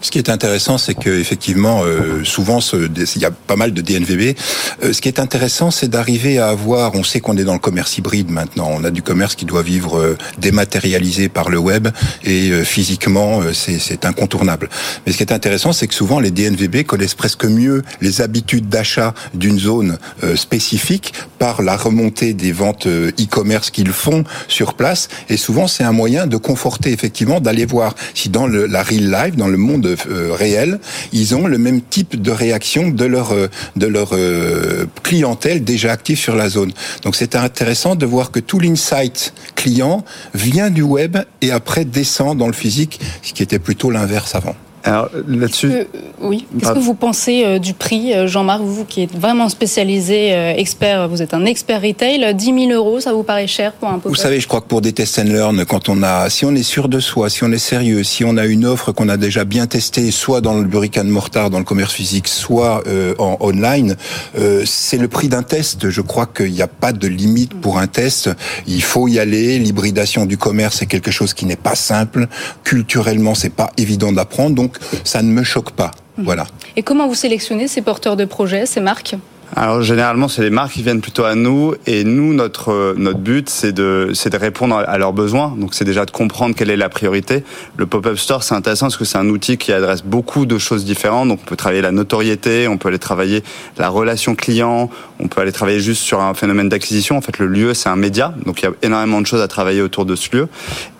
Ce 0.01 0.11
qui 0.11 0.17
est 0.17 0.29
intéressant, 0.29 0.77
c'est 0.77 0.95
que 0.95 1.09
effectivement, 1.09 1.81
euh, 1.83 2.23
souvent, 2.23 2.59
il 2.73 3.21
y 3.21 3.25
a 3.25 3.31
pas 3.31 3.55
mal 3.55 3.73
de 3.73 3.81
DNVB. 3.81 4.35
Euh, 4.83 4.93
ce 4.93 5.01
qui 5.01 5.07
est 5.07 5.19
intéressant, 5.19 5.71
c'est 5.71 5.87
d'arriver 5.87 6.39
à 6.39 6.49
avoir. 6.49 6.95
On 6.95 7.03
sait 7.03 7.19
qu'on 7.19 7.37
est 7.37 7.43
dans 7.43 7.53
le 7.53 7.59
commerce 7.59 7.97
hybride 7.97 8.29
maintenant. 8.29 8.69
On 8.71 8.83
a 8.83 8.91
du 8.91 9.01
commerce 9.01 9.35
qui 9.35 9.45
doit 9.45 9.63
vivre 9.63 9.97
euh, 9.97 10.17
dématérialisé 10.37 11.29
par 11.29 11.49
le 11.49 11.57
web 11.57 11.87
et 12.23 12.51
euh, 12.51 12.63
physiquement, 12.63 13.41
euh, 13.41 13.53
c'est 13.53 14.05
incontournable. 14.05 14.69
Mais 15.05 15.11
ce 15.11 15.17
qui 15.17 15.23
est 15.23 15.31
intéressant, 15.31 15.73
c'est 15.73 15.87
que 15.87 15.93
souvent 15.93 16.19
les 16.19 16.31
DNVB 16.31 16.83
connaissent 16.83 17.15
presque 17.15 17.45
mieux 17.45 17.83
les 18.01 18.21
habitudes 18.21 18.69
d'achat 18.69 19.13
d'une 19.33 19.59
zone 19.59 19.97
euh, 20.23 20.35
spécifique 20.35 21.13
par 21.39 21.61
la 21.61 21.77
remontée 21.77 22.33
des 22.33 22.51
ventes 22.51 22.87
e-commerce 22.87 23.69
qu'ils 23.69 23.91
font 23.91 24.23
sur 24.47 24.73
place. 24.73 25.09
Et 25.29 25.37
souvent, 25.37 25.67
c'est 25.67 25.83
un 25.83 25.91
moyen 25.91 26.27
de 26.27 26.37
conforter 26.37 26.91
effectivement 26.91 27.39
d'aller 27.39 27.65
voir 27.65 27.95
si 28.13 28.29
dans 28.29 28.47
le, 28.47 28.65
la 28.65 28.83
real 28.83 29.11
life, 29.11 29.35
dans 29.35 29.47
le 29.47 29.57
monde 29.65 29.85
euh, 29.85 30.33
réel, 30.33 30.79
ils 31.11 31.35
ont 31.35 31.47
le 31.47 31.57
même 31.57 31.81
type 31.81 32.21
de 32.21 32.31
réaction 32.31 32.89
de 32.89 33.05
leur 33.05 33.31
euh, 33.33 33.47
de 33.75 33.87
leur 33.87 34.09
euh, 34.13 34.85
clientèle 35.03 35.63
déjà 35.63 35.91
active 35.91 36.17
sur 36.17 36.35
la 36.35 36.49
zone. 36.49 36.71
Donc 37.03 37.15
c'est 37.15 37.35
intéressant 37.35 37.95
de 37.95 38.05
voir 38.05 38.31
que 38.31 38.39
tout 38.39 38.59
l'insight 38.59 39.33
client 39.55 40.05
vient 40.33 40.69
du 40.69 40.81
web 40.81 41.17
et 41.41 41.51
après 41.51 41.85
descend 41.85 42.37
dans 42.37 42.47
le 42.47 42.53
physique, 42.53 42.99
ce 43.21 43.33
qui 43.33 43.43
était 43.43 43.59
plutôt 43.59 43.91
l'inverse 43.91 44.35
avant. 44.35 44.55
Alors 44.85 45.09
là-dessus, 45.27 45.71
euh, 45.71 45.83
oui. 46.21 46.45
Qu'est-ce 46.59 46.73
que 46.73 46.79
vous 46.79 46.93
pensez 46.93 47.43
euh, 47.43 47.59
du 47.59 47.73
prix, 47.73 48.13
Jean-Marc, 48.27 48.61
vous 48.61 48.85
qui 48.85 49.01
êtes 49.01 49.15
vraiment 49.15 49.49
spécialisé, 49.49 50.33
euh, 50.33 50.53
expert, 50.55 51.09
vous 51.09 51.21
êtes 51.21 51.33
un 51.33 51.45
expert 51.45 51.81
retail, 51.81 52.33
10 52.35 52.45
000 52.45 52.71
euros, 52.71 52.99
ça 52.99 53.11
vous 53.11 53.23
paraît 53.23 53.47
cher 53.47 53.73
pour 53.73 53.89
un 53.89 53.99
Vous 54.03 54.15
savez, 54.15 54.39
je 54.39 54.47
crois 54.47 54.61
que 54.61 54.67
pour 54.67 54.81
des 54.81 54.93
test 54.93 55.19
and 55.19 55.23
learn, 55.23 55.65
quand 55.65 55.89
on 55.89 56.03
a, 56.03 56.29
si 56.29 56.45
on 56.45 56.53
est 56.53 56.63
sûr 56.63 56.87
de 56.87 56.99
soi, 56.99 57.29
si 57.29 57.43
on 57.43 57.51
est 57.51 57.57
sérieux, 57.57 58.03
si 58.03 58.23
on 58.23 58.37
a 58.37 58.45
une 58.45 58.65
offre 58.65 58.91
qu'on 58.91 59.09
a 59.09 59.17
déjà 59.17 59.43
bien 59.43 59.65
testée, 59.65 60.11
soit 60.11 60.41
dans 60.41 60.53
le 60.53 60.65
burrican 60.65 61.03
mortar, 61.03 61.49
dans 61.49 61.59
le 61.59 61.65
commerce 61.65 61.93
physique, 61.93 62.27
soit 62.27 62.83
euh, 62.87 63.15
en 63.17 63.37
online, 63.39 63.95
euh, 64.37 64.63
c'est 64.65 64.97
le 64.97 65.07
prix 65.07 65.29
d'un 65.29 65.43
test. 65.43 65.89
Je 65.89 66.01
crois 66.01 66.27
qu'il 66.27 66.51
n'y 66.51 66.61
a 66.61 66.67
pas 66.67 66.93
de 66.93 67.07
limite 67.07 67.53
pour 67.53 67.79
un 67.79 67.87
test. 67.87 68.29
Il 68.67 68.83
faut 68.83 69.07
y 69.07 69.19
aller. 69.19 69.57
L'hybridation 69.57 70.25
du 70.25 70.37
commerce 70.37 70.81
est 70.81 70.85
quelque 70.85 71.11
chose 71.11 71.33
qui 71.33 71.45
n'est 71.45 71.55
pas 71.55 71.75
simple. 71.75 72.27
Culturellement, 72.63 73.35
c'est 73.35 73.49
pas 73.49 73.71
évident 73.77 74.11
d'apprendre. 74.11 74.55
Donc 74.55 74.74
ça 75.03 75.21
ne 75.21 75.31
me 75.31 75.43
choque 75.43 75.71
pas. 75.71 75.91
Voilà. 76.17 76.47
Et 76.75 76.83
comment 76.83 77.07
vous 77.07 77.15
sélectionnez 77.15 77.67
ces 77.67 77.81
porteurs 77.81 78.15
de 78.15 78.25
projets, 78.25 78.65
ces 78.65 78.81
marques 78.81 79.15
alors 79.55 79.81
généralement, 79.83 80.27
c'est 80.27 80.41
les 80.41 80.49
marques 80.49 80.73
qui 80.73 80.83
viennent 80.83 81.01
plutôt 81.01 81.23
à 81.23 81.35
nous, 81.35 81.75
et 81.85 82.03
nous, 82.03 82.33
notre 82.33 82.93
notre 82.97 83.19
but, 83.19 83.49
c'est 83.49 83.71
de 83.71 84.11
c'est 84.13 84.29
de 84.31 84.37
répondre 84.37 84.75
à 84.75 84.97
leurs 84.97 85.13
besoins. 85.13 85.53
Donc 85.57 85.75
c'est 85.75 85.85
déjà 85.85 86.05
de 86.05 86.11
comprendre 86.11 86.55
quelle 86.55 86.69
est 86.69 86.75
la 86.75 86.89
priorité. 86.89 87.43
Le 87.77 87.85
pop-up 87.85 88.17
store, 88.17 88.43
c'est 88.43 88.55
intéressant 88.55 88.87
parce 88.87 88.97
que 88.97 89.05
c'est 89.05 89.17
un 89.17 89.29
outil 89.29 89.57
qui 89.57 89.71
adresse 89.71 90.03
beaucoup 90.03 90.45
de 90.45 90.57
choses 90.57 90.83
différentes. 90.83 91.29
Donc 91.29 91.39
on 91.43 91.45
peut 91.45 91.55
travailler 91.55 91.81
la 91.81 91.91
notoriété, 91.91 92.67
on 92.67 92.77
peut 92.77 92.89
aller 92.89 92.99
travailler 92.99 93.43
la 93.77 93.89
relation 93.89 94.35
client, 94.35 94.89
on 95.19 95.27
peut 95.27 95.41
aller 95.41 95.51
travailler 95.51 95.79
juste 95.79 96.01
sur 96.01 96.21
un 96.21 96.33
phénomène 96.33 96.67
d'acquisition. 96.67 97.15
En 97.15 97.21
fait, 97.21 97.37
le 97.37 97.47
lieu, 97.47 97.73
c'est 97.73 97.89
un 97.89 97.95
média, 97.95 98.33
donc 98.45 98.61
il 98.61 98.65
y 98.65 98.67
a 98.67 98.71
énormément 98.81 99.21
de 99.21 99.27
choses 99.27 99.41
à 99.41 99.47
travailler 99.47 99.81
autour 99.81 100.05
de 100.05 100.15
ce 100.15 100.35
lieu. 100.35 100.47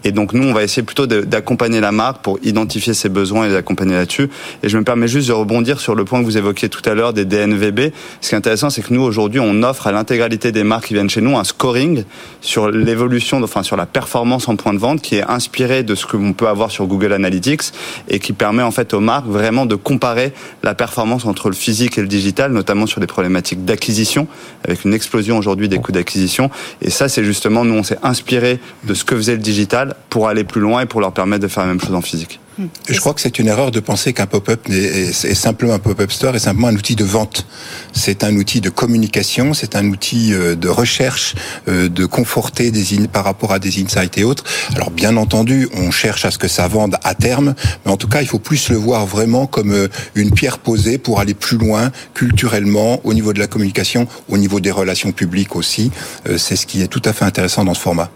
Et 0.06 0.12
donc 0.12 0.34
nous, 0.34 0.48
on 0.48 0.54
va 0.54 0.64
essayer 0.64 0.84
plutôt 0.84 1.08
d'accompagner 1.08 1.82
la 1.82 1.92
marque 1.92 2.22
pour 2.22 2.38
identifier 2.44 2.94
ses 2.94 3.10
besoins 3.10 3.46
et 3.46 3.50
les 3.50 3.56
accompagner 3.56 3.96
là-dessus. 3.96 4.30
Et 4.62 4.70
je 4.70 4.78
me 4.78 4.84
permets 4.84 5.08
juste 5.08 5.28
de 5.28 5.34
rebondir 5.34 5.80
sur 5.80 5.96
le 5.96 6.06
point 6.06 6.20
que 6.20 6.26
vous 6.26 6.38
évoquiez 6.38 6.70
tout 6.70 6.88
à 6.88 6.94
l'heure 6.94 7.12
des 7.12 7.26
DNVB. 7.26 7.92
Ce 8.22 8.30
qui 8.30 8.36
est 8.36 8.38
intéressant, 8.38 8.70
c'est 8.70 8.84
que 8.84 8.94
nous 8.94 9.02
aujourd'hui, 9.02 9.40
on 9.40 9.64
offre 9.64 9.88
à 9.88 9.92
l'intégralité 9.92 10.52
des 10.52 10.64
marques 10.64 10.86
qui 10.86 10.94
viennent 10.94 11.10
chez 11.10 11.22
nous 11.22 11.36
un 11.36 11.44
scoring 11.44 12.04
sur 12.42 12.70
l'évolution, 12.70 13.42
enfin 13.42 13.64
sur 13.64 13.78
la 13.78 13.88
performance 13.88 14.48
en 14.48 14.56
point 14.56 14.74
de 14.74 14.78
vente, 14.78 15.02
qui 15.02 15.16
est 15.16 15.24
inspiré 15.28 15.82
de 15.82 15.96
ce 15.96 16.06
que 16.06 16.18
l'on 16.18 16.34
peut 16.34 16.48
avoir 16.48 16.70
sur 16.70 16.86
Google 16.86 17.12
Analytics 17.12 17.72
et 18.08 18.20
qui 18.20 18.34
permet 18.34 18.62
en 18.62 18.72
fait 18.72 18.94
aux 18.94 19.00
marques 19.00 19.26
vraiment 19.26 19.66
de 19.66 19.74
comparer 19.74 20.34
la 20.62 20.76
performance 20.76 21.26
entre 21.26 21.50
le 21.50 21.56
physique 21.56 21.98
et 21.98 22.02
le 22.02 22.08
digital, 22.08 22.52
notamment 22.52 22.86
sur 22.86 23.02
des 23.02 23.08
problématiques 23.08 23.66
d'acquisition, 23.66 24.28
avec 24.64 24.86
une 24.86 24.94
explosion 24.94 25.40
aujourd'hui 25.40 25.68
des 25.68 25.80
coûts 25.80 25.92
d'acquisition. 25.92 26.52
Et 26.84 26.92
ça, 26.92 27.10
c'est 27.10 27.24
justement 27.24 27.66
nous, 27.66 27.74
on 27.74 27.84
s'est 27.84 27.98
inspiré 28.04 28.60
de 28.84 28.94
ce 28.94 29.04
que 29.04 29.16
faisait 29.16 29.34
le 29.34 29.42
digital 29.42 29.95
pour 30.10 30.28
aller 30.30 30.44
plus 30.44 30.62
loin 30.62 30.82
et 30.82 30.86
pour 30.86 31.02
leur 31.02 31.12
permettre 31.12 31.44
de 31.44 31.48
faire 31.48 31.64
la 31.64 31.70
même 31.70 31.82
chose 31.82 31.94
en 31.94 32.02
physique. 32.02 32.40
Je 32.88 33.00
crois 33.02 33.14
que 33.14 33.20
c'est 33.20 33.38
une 33.38 33.48
erreur 33.48 33.72
de 33.72 33.82
penser 33.82 34.14
qu'un 34.14 34.28
pop-up 34.28 34.70
est, 34.70 35.12
simplement 35.34 35.74
un 35.74 35.80
pop-up 35.80 36.10
store 36.10 36.38
est 36.38 36.40
simplement 36.40 36.70
un 36.70 36.76
outil 36.76 36.96
de 36.96 37.04
vente. 37.04 37.46
C'est 37.92 38.24
un 38.24 38.34
outil 38.38 38.62
de 38.62 38.70
communication, 38.70 39.54
c'est 39.54 39.76
un 39.76 39.86
outil 39.90 40.32
de 40.32 40.70
recherche, 40.70 41.36
de 41.68 42.06
conforter 42.06 42.72
des 42.72 42.98
in, 42.98 43.08
par 43.08 43.26
rapport 43.26 43.52
à 43.52 43.60
des 43.60 43.84
insights 43.84 44.18
et 44.18 44.24
autres. 44.24 44.46
Alors 44.74 44.90
bien 44.90 45.18
entendu, 45.18 45.68
on 45.74 45.92
cherche 45.92 46.24
à 46.24 46.32
ce 46.32 46.38
que 46.38 46.48
ça 46.48 46.68
vende 46.70 46.96
à 47.04 47.14
terme, 47.14 47.56
mais 47.86 47.92
en 47.92 47.98
tout 47.98 48.08
cas, 48.08 48.22
il 48.22 48.28
faut 48.28 48.40
plus 48.40 48.70
le 48.70 48.78
voir 48.78 49.06
vraiment 49.06 49.48
comme 49.48 49.90
une 50.16 50.32
pierre 50.32 50.60
posée 50.60 50.98
pour 50.98 51.20
aller 51.20 51.34
plus 51.34 51.58
loin 51.58 51.92
culturellement, 52.14 53.02
au 53.04 53.14
niveau 53.14 53.34
de 53.34 53.40
la 53.40 53.48
communication, 53.48 54.08
au 54.30 54.38
niveau 54.38 54.62
des 54.62 54.72
relations 54.72 55.12
publiques 55.12 55.58
aussi. 55.58 55.92
C'est 56.38 56.56
ce 56.56 56.66
qui 56.66 56.82
est 56.82 56.88
tout 56.88 57.02
à 57.04 57.12
fait 57.12 57.26
intéressant 57.26 57.66
dans 57.66 57.74
ce 57.74 57.82
format. 57.82 58.10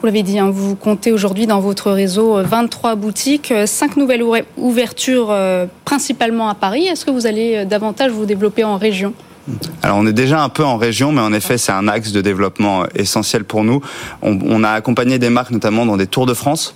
Vous 0.00 0.06
l'avez 0.06 0.22
dit, 0.22 0.38
hein, 0.38 0.48
vous 0.48 0.76
comptez 0.76 1.10
aujourd'hui 1.10 1.48
dans 1.48 1.58
votre 1.58 1.90
réseau 1.90 2.40
23 2.40 2.94
boutiques, 2.94 3.52
5 3.66 3.96
nouvelles 3.96 4.22
ouvertures 4.56 5.36
principalement 5.84 6.48
à 6.48 6.54
Paris. 6.54 6.86
Est-ce 6.86 7.04
que 7.04 7.10
vous 7.10 7.26
allez 7.26 7.64
davantage 7.64 8.12
vous 8.12 8.24
développer 8.24 8.62
en 8.62 8.76
région? 8.76 9.12
Alors 9.82 9.98
on 9.98 10.06
est 10.06 10.12
déjà 10.12 10.42
un 10.42 10.48
peu 10.48 10.64
en 10.64 10.76
région, 10.76 11.12
mais 11.12 11.20
en 11.20 11.32
effet 11.32 11.58
c'est 11.58 11.72
un 11.72 11.88
axe 11.88 12.12
de 12.12 12.20
développement 12.20 12.84
essentiel 12.94 13.44
pour 13.44 13.64
nous. 13.64 13.80
On, 14.22 14.64
a 14.64 14.70
accompagné 14.70 15.18
des 15.18 15.30
marques 15.30 15.50
notamment 15.50 15.86
dans 15.86 15.96
des 15.96 16.06
tours 16.06 16.26
de 16.26 16.34
France. 16.34 16.74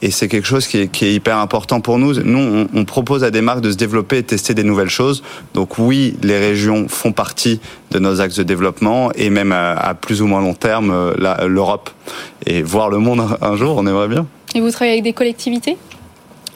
Et 0.00 0.10
c'est 0.10 0.28
quelque 0.28 0.46
chose 0.46 0.66
qui 0.66 0.78
est, 0.78 1.02
hyper 1.02 1.36
important 1.36 1.82
pour 1.82 1.98
nous. 1.98 2.14
Nous, 2.14 2.66
on, 2.72 2.84
propose 2.86 3.24
à 3.24 3.30
des 3.30 3.42
marques 3.42 3.60
de 3.60 3.70
se 3.70 3.76
développer 3.76 4.18
et 4.18 4.22
tester 4.22 4.54
des 4.54 4.64
nouvelles 4.64 4.88
choses. 4.88 5.22
Donc 5.52 5.78
oui, 5.78 6.16
les 6.22 6.38
régions 6.38 6.88
font 6.88 7.12
partie 7.12 7.60
de 7.90 7.98
nos 7.98 8.22
axes 8.22 8.36
de 8.36 8.42
développement 8.42 9.12
et 9.12 9.28
même 9.28 9.52
à, 9.52 9.72
à 9.72 9.92
plus 9.92 10.22
ou 10.22 10.26
moins 10.26 10.40
long 10.40 10.54
terme, 10.54 11.12
l'Europe 11.46 11.90
et 12.46 12.62
voir 12.62 12.88
le 12.88 12.98
monde 12.98 13.22
un 13.42 13.56
jour, 13.56 13.76
on 13.76 13.86
aimerait 13.86 14.08
bien. 14.08 14.26
Et 14.54 14.60
vous 14.60 14.70
travaillez 14.70 14.94
avec 14.94 15.04
des 15.04 15.12
collectivités? 15.12 15.76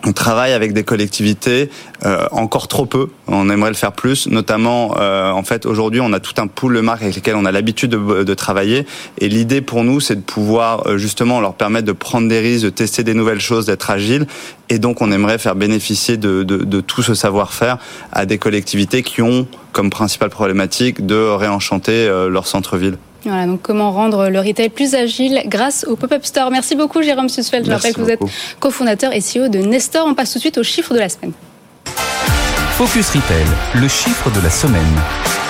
On 0.06 0.12
travaille 0.12 0.52
avec 0.52 0.72
des 0.72 0.84
collectivités 0.84 1.70
euh, 2.04 2.26
encore 2.30 2.68
trop 2.68 2.86
peu. 2.86 3.08
On 3.26 3.48
aimerait 3.48 3.70
le 3.70 3.76
faire 3.76 3.92
plus, 3.92 4.26
notamment 4.28 4.96
euh, 4.98 5.30
en 5.30 5.42
fait 5.42 5.66
aujourd'hui 5.66 6.00
on 6.00 6.12
a 6.12 6.20
tout 6.20 6.34
un 6.38 6.46
pool 6.46 6.76
de 6.76 6.80
marques 6.80 7.02
avec 7.02 7.14
lesquelles 7.14 7.36
on 7.36 7.44
a 7.44 7.52
l'habitude 7.52 7.90
de, 7.90 8.22
de, 8.22 8.34
travailler. 8.34 8.86
Et 9.18 9.28
l'idée 9.28 9.60
pour 9.60 9.82
nous 9.84 10.00
c'est 10.00 10.16
de 10.16 10.20
pouvoir 10.20 10.86
euh, 10.86 10.98
justement 10.98 11.40
leur 11.40 11.54
permettre 11.54 11.86
de 11.86 11.92
prendre 11.92 12.28
des 12.28 12.40
risques, 12.40 12.64
de 12.64 12.70
tester 12.70 13.02
des 13.02 13.14
nouvelles 13.14 13.40
choses, 13.40 13.66
d'être 13.66 13.90
agile. 13.90 14.26
Et 14.68 14.78
donc 14.78 15.00
on 15.00 15.10
aimerait 15.10 15.38
faire 15.38 15.54
bénéficier 15.54 16.16
de, 16.16 16.42
de, 16.42 16.58
de 16.58 16.80
tout 16.80 17.02
ce 17.02 17.14
savoir-faire 17.14 17.78
à 18.12 18.26
des 18.26 18.38
collectivités 18.38 19.02
qui 19.02 19.22
ont 19.22 19.46
comme 19.72 19.90
principale 19.90 20.30
problématique 20.30 21.04
de 21.06 21.16
réenchanter 21.16 22.06
leur 22.30 22.46
centre-ville. 22.46 22.96
Voilà, 23.24 23.46
donc 23.46 23.62
comment 23.62 23.92
rendre 23.92 24.28
le 24.28 24.40
retail 24.40 24.68
plus 24.68 24.94
agile 24.94 25.42
grâce 25.46 25.84
au 25.84 25.96
pop-up 25.96 26.24
store. 26.24 26.50
Merci 26.50 26.76
beaucoup 26.76 27.02
Jérôme 27.02 27.28
Susfeld. 27.28 27.66
Je 27.66 27.70
rappelle 27.70 27.94
que 27.94 28.00
vous 28.00 28.10
êtes 28.10 28.20
cofondateur 28.60 29.12
et 29.12 29.20
CEO 29.20 29.48
de 29.48 29.58
Nestor. 29.58 30.06
On 30.06 30.14
passe 30.14 30.32
tout 30.32 30.38
de 30.38 30.40
suite 30.40 30.58
au 30.58 30.62
chiffre 30.62 30.94
de 30.94 30.98
la 30.98 31.08
semaine. 31.08 31.32
Focus 32.76 33.10
Retail, 33.10 33.46
le 33.80 33.88
chiffre 33.88 34.30
de 34.30 34.40
la 34.40 34.50
semaine. 34.50 35.43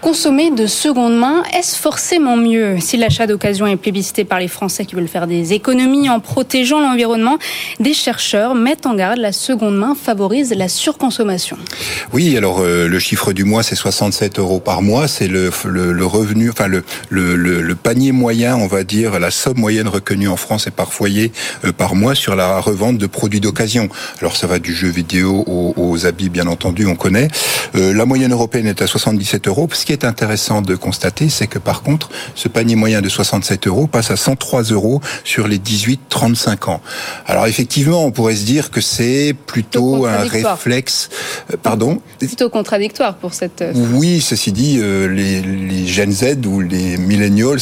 Consommer 0.00 0.50
de 0.50 0.66
seconde 0.66 1.18
main, 1.18 1.42
est-ce 1.52 1.76
forcément 1.76 2.38
mieux 2.38 2.80
Si 2.80 2.96
l'achat 2.96 3.26
d'occasion 3.26 3.66
est 3.66 3.76
plébiscité 3.76 4.24
par 4.24 4.40
les 4.40 4.48
Français 4.48 4.86
qui 4.86 4.94
veulent 4.94 5.08
faire 5.08 5.26
des 5.26 5.52
économies 5.52 6.08
en 6.08 6.20
protégeant 6.20 6.80
l'environnement, 6.80 7.38
des 7.80 7.92
chercheurs 7.92 8.54
mettent 8.54 8.86
en 8.86 8.94
garde 8.94 9.18
la 9.18 9.32
seconde 9.32 9.76
main 9.76 9.94
favorise 9.94 10.54
la 10.54 10.70
surconsommation. 10.70 11.58
Oui, 12.14 12.34
alors 12.38 12.60
euh, 12.60 12.88
le 12.88 12.98
chiffre 12.98 13.34
du 13.34 13.44
mois, 13.44 13.62
c'est 13.62 13.74
67 13.74 14.38
euros 14.38 14.58
par 14.58 14.80
mois. 14.80 15.06
C'est 15.06 15.28
le, 15.28 15.50
revenu, 16.06 16.48
enfin 16.48 16.66
le, 16.66 17.74
panier 17.74 18.12
moyen, 18.12 18.56
on 18.56 18.68
va 18.68 18.84
dire, 18.84 19.20
la 19.20 19.30
somme 19.30 19.58
moyenne 19.58 19.88
reconnue 19.88 20.28
en 20.28 20.36
France 20.36 20.66
et 20.66 20.70
par 20.70 20.94
foyer 20.94 21.30
euh, 21.66 21.72
par 21.72 21.94
mois 21.94 22.14
sur 22.14 22.34
la 22.36 22.58
revente 22.58 22.96
de 22.96 23.06
produits 23.06 23.40
d'occasion. 23.40 23.90
Alors 24.20 24.34
ça 24.34 24.46
va 24.46 24.58
du 24.58 24.72
jeu 24.72 24.88
vidéo 24.88 25.44
aux, 25.46 25.74
aux 25.76 26.06
habits, 26.06 26.30
bien 26.30 26.46
entendu, 26.46 26.86
on 26.86 26.96
connaît. 26.96 27.28
Euh, 27.74 27.92
la 27.92 28.06
moyenne 28.06 28.32
européenne 28.32 28.66
est 28.66 28.80
à 28.80 28.86
77 28.86 29.46
euros. 29.46 29.66
Parce 29.66 29.84
qui 29.90 29.94
est 29.94 30.04
intéressant 30.04 30.62
de 30.62 30.76
constater, 30.76 31.28
c'est 31.28 31.48
que 31.48 31.58
par 31.58 31.82
contre, 31.82 32.10
ce 32.36 32.46
panier 32.46 32.76
moyen 32.76 33.02
de 33.02 33.08
67 33.08 33.66
euros 33.66 33.88
passe 33.88 34.12
à 34.12 34.16
103 34.16 34.62
euros 34.70 35.00
sur 35.24 35.48
les 35.48 35.58
18-35 35.58 36.70
ans. 36.70 36.80
Alors 37.26 37.48
effectivement, 37.48 38.04
on 38.04 38.12
pourrait 38.12 38.36
se 38.36 38.44
dire 38.44 38.70
que 38.70 38.80
c'est 38.80 39.34
plutôt 39.46 40.06
un 40.06 40.18
réflexe. 40.18 41.08
Euh, 41.52 41.56
pardon? 41.60 42.00
Plutôt 42.20 42.50
contradictoire 42.50 43.16
pour 43.16 43.34
cette. 43.34 43.62
Euh, 43.62 43.72
oui, 43.94 44.20
ceci 44.20 44.52
dit, 44.52 44.78
euh, 44.78 45.08
les, 45.08 45.42
les 45.42 45.88
Gen 45.88 46.12
Z 46.12 46.46
ou 46.46 46.60
les 46.60 46.96
millennials 46.96 47.58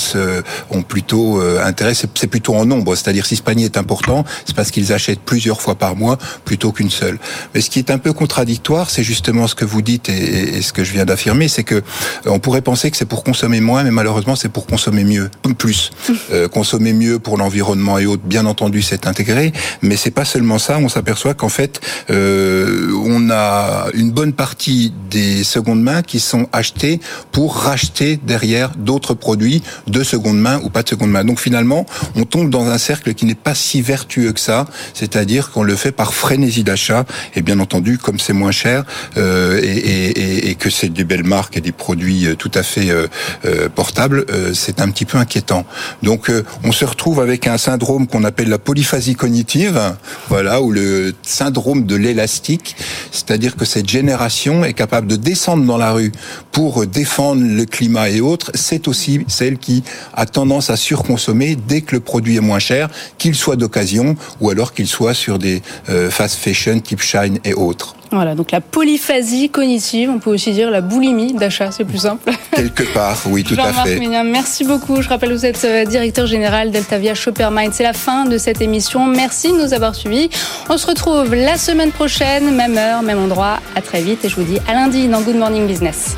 ont 0.71 0.83
plutôt 0.83 1.41
intérêt. 1.41 1.95
C'est 1.95 2.27
plutôt 2.27 2.57
en 2.57 2.67
nombre, 2.67 2.95
c'est-à-dire 2.95 3.25
si 3.25 3.37
ce 3.37 3.43
panier 3.43 3.65
est 3.65 3.79
important, 3.79 4.27
c'est 4.45 4.55
parce 4.55 4.71
qu'ils 4.71 4.93
achètent 4.93 5.21
plusieurs 5.21 5.63
fois 5.63 5.77
par 5.77 5.97
mois 5.97 6.19
plutôt 6.45 6.73
qu'une 6.73 6.91
seule. 6.91 7.19
Mais 7.55 7.63
ce 7.63 7.71
qui 7.71 7.79
est 7.79 7.91
un 7.91 7.97
peu 7.97 8.13
contradictoire, 8.13 8.91
c'est 8.91 9.03
justement 9.03 9.47
ce 9.47 9.55
que 9.55 9.65
vous 9.65 9.81
dites 9.81 10.11
et, 10.11 10.59
et 10.59 10.61
ce 10.61 10.75
que 10.75 10.85
je 10.85 10.93
viens 10.93 11.07
d'affirmer, 11.07 11.49
c'est 11.49 11.65
que 11.65 11.83
on 12.27 12.39
pourrait 12.39 12.63
penser 12.63 12.91
que 12.91 12.97
c'est 12.97 13.05
pour 13.05 13.25
consommer 13.25 13.61
moins, 13.61 13.83
mais 13.85 13.91
malheureusement 13.91 14.37
c'est 14.37 14.49
pour 14.49 14.67
consommer 14.67 15.05
mieux, 15.05 15.31
plus. 15.59 15.91
Euh, 16.33 16.47
consommer 16.47 16.93
mieux 16.93 17.19
pour 17.19 17.39
l'environnement 17.39 17.99
et 17.99 18.05
autres, 18.05 18.23
bien 18.25 18.45
entendu, 18.45 18.83
c'est 18.83 19.07
intégré, 19.07 19.53
mais 19.83 19.97
c'est 19.97 20.11
pas 20.11 20.25
seulement 20.25 20.59
ça. 20.59 20.79
On 20.79 20.89
s'aperçoit 20.89 21.33
qu'en 21.33 21.49
fait, 21.49 21.81
euh, 22.11 22.93
on 23.07 23.31
a 23.31 23.87
une 23.95 24.11
bonne 24.11 24.33
partie 24.33 24.93
des 25.11 25.45
secondes 25.45 25.83
mains 25.83 26.03
qui 26.03 26.21
sont 26.21 26.49
achetées 26.53 27.01
pour 27.33 27.57
racheter 27.57 28.19
derrière 28.23 28.71
d'autres 28.77 29.15
produits 29.15 29.63
de 29.87 30.03
seconde 30.03 30.39
main 30.39 30.61
ou 30.65 30.71
pas 30.71 30.83
de 30.83 30.89
seconde 30.89 31.11
main. 31.11 31.25
Donc 31.25 31.41
finalement, 31.41 31.87
on 32.15 32.25
tombe 32.25 32.51
dans 32.51 32.67
un 32.67 32.79
cercle 32.79 33.15
qui 33.15 33.25
n'est 33.25 33.35
pas 33.35 33.55
si 33.55 33.81
vertueux 33.81 34.33
que 34.33 34.41
ça, 34.41 34.67
c'est-à-dire 34.93 35.51
qu'on 35.51 35.63
le 35.63 35.77
fait 35.77 35.93
par 35.93 36.13
frénésie 36.13 36.65
d'achat 36.65 37.05
et 37.37 37.43
bien 37.43 37.59
entendu, 37.61 37.97
comme 37.97 38.19
c'est 38.19 38.35
moins 38.35 38.53
cher 38.53 38.85
euh, 39.17 39.61
et, 39.63 39.69
et, 39.69 40.51
et 40.51 40.55
que 40.57 40.69
c'est 40.69 40.89
des 40.91 41.05
belles 41.05 41.25
marques 41.25 41.57
et 41.57 41.63
des 41.63 41.73
produits 41.73 42.08
euh, 42.09 42.35
tout 42.35 42.51
à 42.55 42.63
fait 42.63 42.91
euh, 42.91 43.07
euh, 43.45 43.69
portable, 43.69 44.25
c'est 44.55 44.81
un 44.81 44.89
petit 44.91 45.05
peu 45.05 45.19
inquiétant. 45.19 45.65
Donc 46.03 46.31
on 46.65 46.73
se 46.73 46.85
retrouve 46.85 47.21
avec 47.21 47.47
un 47.47 47.59
syndrome 47.59 48.07
qu'on 48.07 48.25
appelle 48.25 48.49
la 48.49 48.59
polyphasie 48.59 49.15
cognitive, 49.15 49.81
voilà, 50.29 50.61
ou 50.63 50.71
le 50.71 51.15
syndrome 51.23 51.85
de 51.85 51.97
l'élastique, 51.97 52.77
c'est-à-dire 53.11 53.57
que 53.57 53.65
cette 53.65 53.89
génération 53.89 54.65
est 54.65 54.73
capable 54.73 55.07
de 55.07 55.17
descendre 55.17 55.65
dans 55.65 55.77
la 55.77 55.93
rue 55.93 56.13
pour 56.53 56.87
défendre 56.87 57.43
le 57.45 57.65
climat 57.65 58.11
et 58.11 58.21
autres. 58.21 58.51
C'est 58.55 58.89
aussi 58.89 59.25
celle 59.29 59.59
qui 59.59 59.83
a 60.15 60.27
tendance 60.27 60.71
à 60.71 60.77
surconsommer 60.77 61.57
dès 61.57 61.83
que 61.83 61.95
le 61.95 62.01
produit 62.01 62.37
est 62.37 62.41
moins 62.41 62.59
cher, 62.59 62.89
qu'il 63.19 63.35
soit 63.35 63.57
d'occasion 63.57 64.17
ou 64.41 64.51
alors 64.51 64.73
qu'il 64.73 64.87
soit 64.87 65.15
sur 65.15 65.39
des 65.39 65.63
fast 66.11 66.37
fashion 66.37 66.81
type 66.81 67.01
Shine 67.01 67.39
et 67.45 67.55
autres. 67.55 67.98
Voilà, 68.11 68.35
donc 68.35 68.51
la 68.53 68.61
polyphasie 68.61 69.51
cognitive, 69.51 70.11
on 70.11 70.19
peut 70.19 70.31
aussi 70.31 70.53
dire 70.53 70.71
la 70.71 70.81
boulimie 70.81 71.35
d'achat, 71.35 71.71
c'est 71.71 71.85
plus 71.85 71.99
simple. 71.99 72.31
Quelque 72.55 72.85
part, 72.95 73.19
oui, 73.27 73.45
tout 73.45 73.55
à 73.59 73.73
fait. 73.73 74.01
merci 74.25 74.65
beaucoup. 74.65 75.03
Je 75.03 75.09
rappelle 75.09 75.31
que 75.31 75.35
vous 75.35 75.47
êtes 75.47 75.65
euh, 75.65 75.85
directeur 75.85 76.27
général 76.27 76.71
d'Eltavia 76.71 77.15
Shoppermind. 77.15 77.73
C'est 77.73 77.83
la 77.83 77.93
fin 77.93 78.25
de 78.25 78.39
cette 78.39 78.63
émission. 78.63 79.05
Merci 79.07 79.53
de 79.53 79.63
nous 79.63 79.75
avoir 79.75 79.95
suivis. 79.95 80.31
On 80.71 80.79
se 80.79 80.87
retrouve 80.87 81.35
la 81.35 81.59
semaine 81.59 81.93
prochaine, 81.93 82.55
même 82.55 82.79
heure, 82.79 83.03
même 83.03 83.19
endroit. 83.19 83.61
À 83.77 83.83
très 83.83 84.01
vite 84.01 84.25
et 84.25 84.29
je 84.29 84.37
vous 84.37 84.45
dis 84.45 84.59
à 84.67 84.73
lundi 84.73 85.09
dans 85.09 85.21
Good 85.21 85.37
Morning 85.37 85.67
Business. 85.67 86.17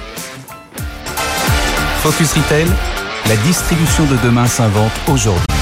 Focus 2.03 2.33
Retail, 2.33 2.67
la 3.29 3.37
distribution 3.37 4.05
de 4.05 4.17
demain 4.25 4.47
s'invente 4.47 4.93
aujourd'hui. 5.09 5.60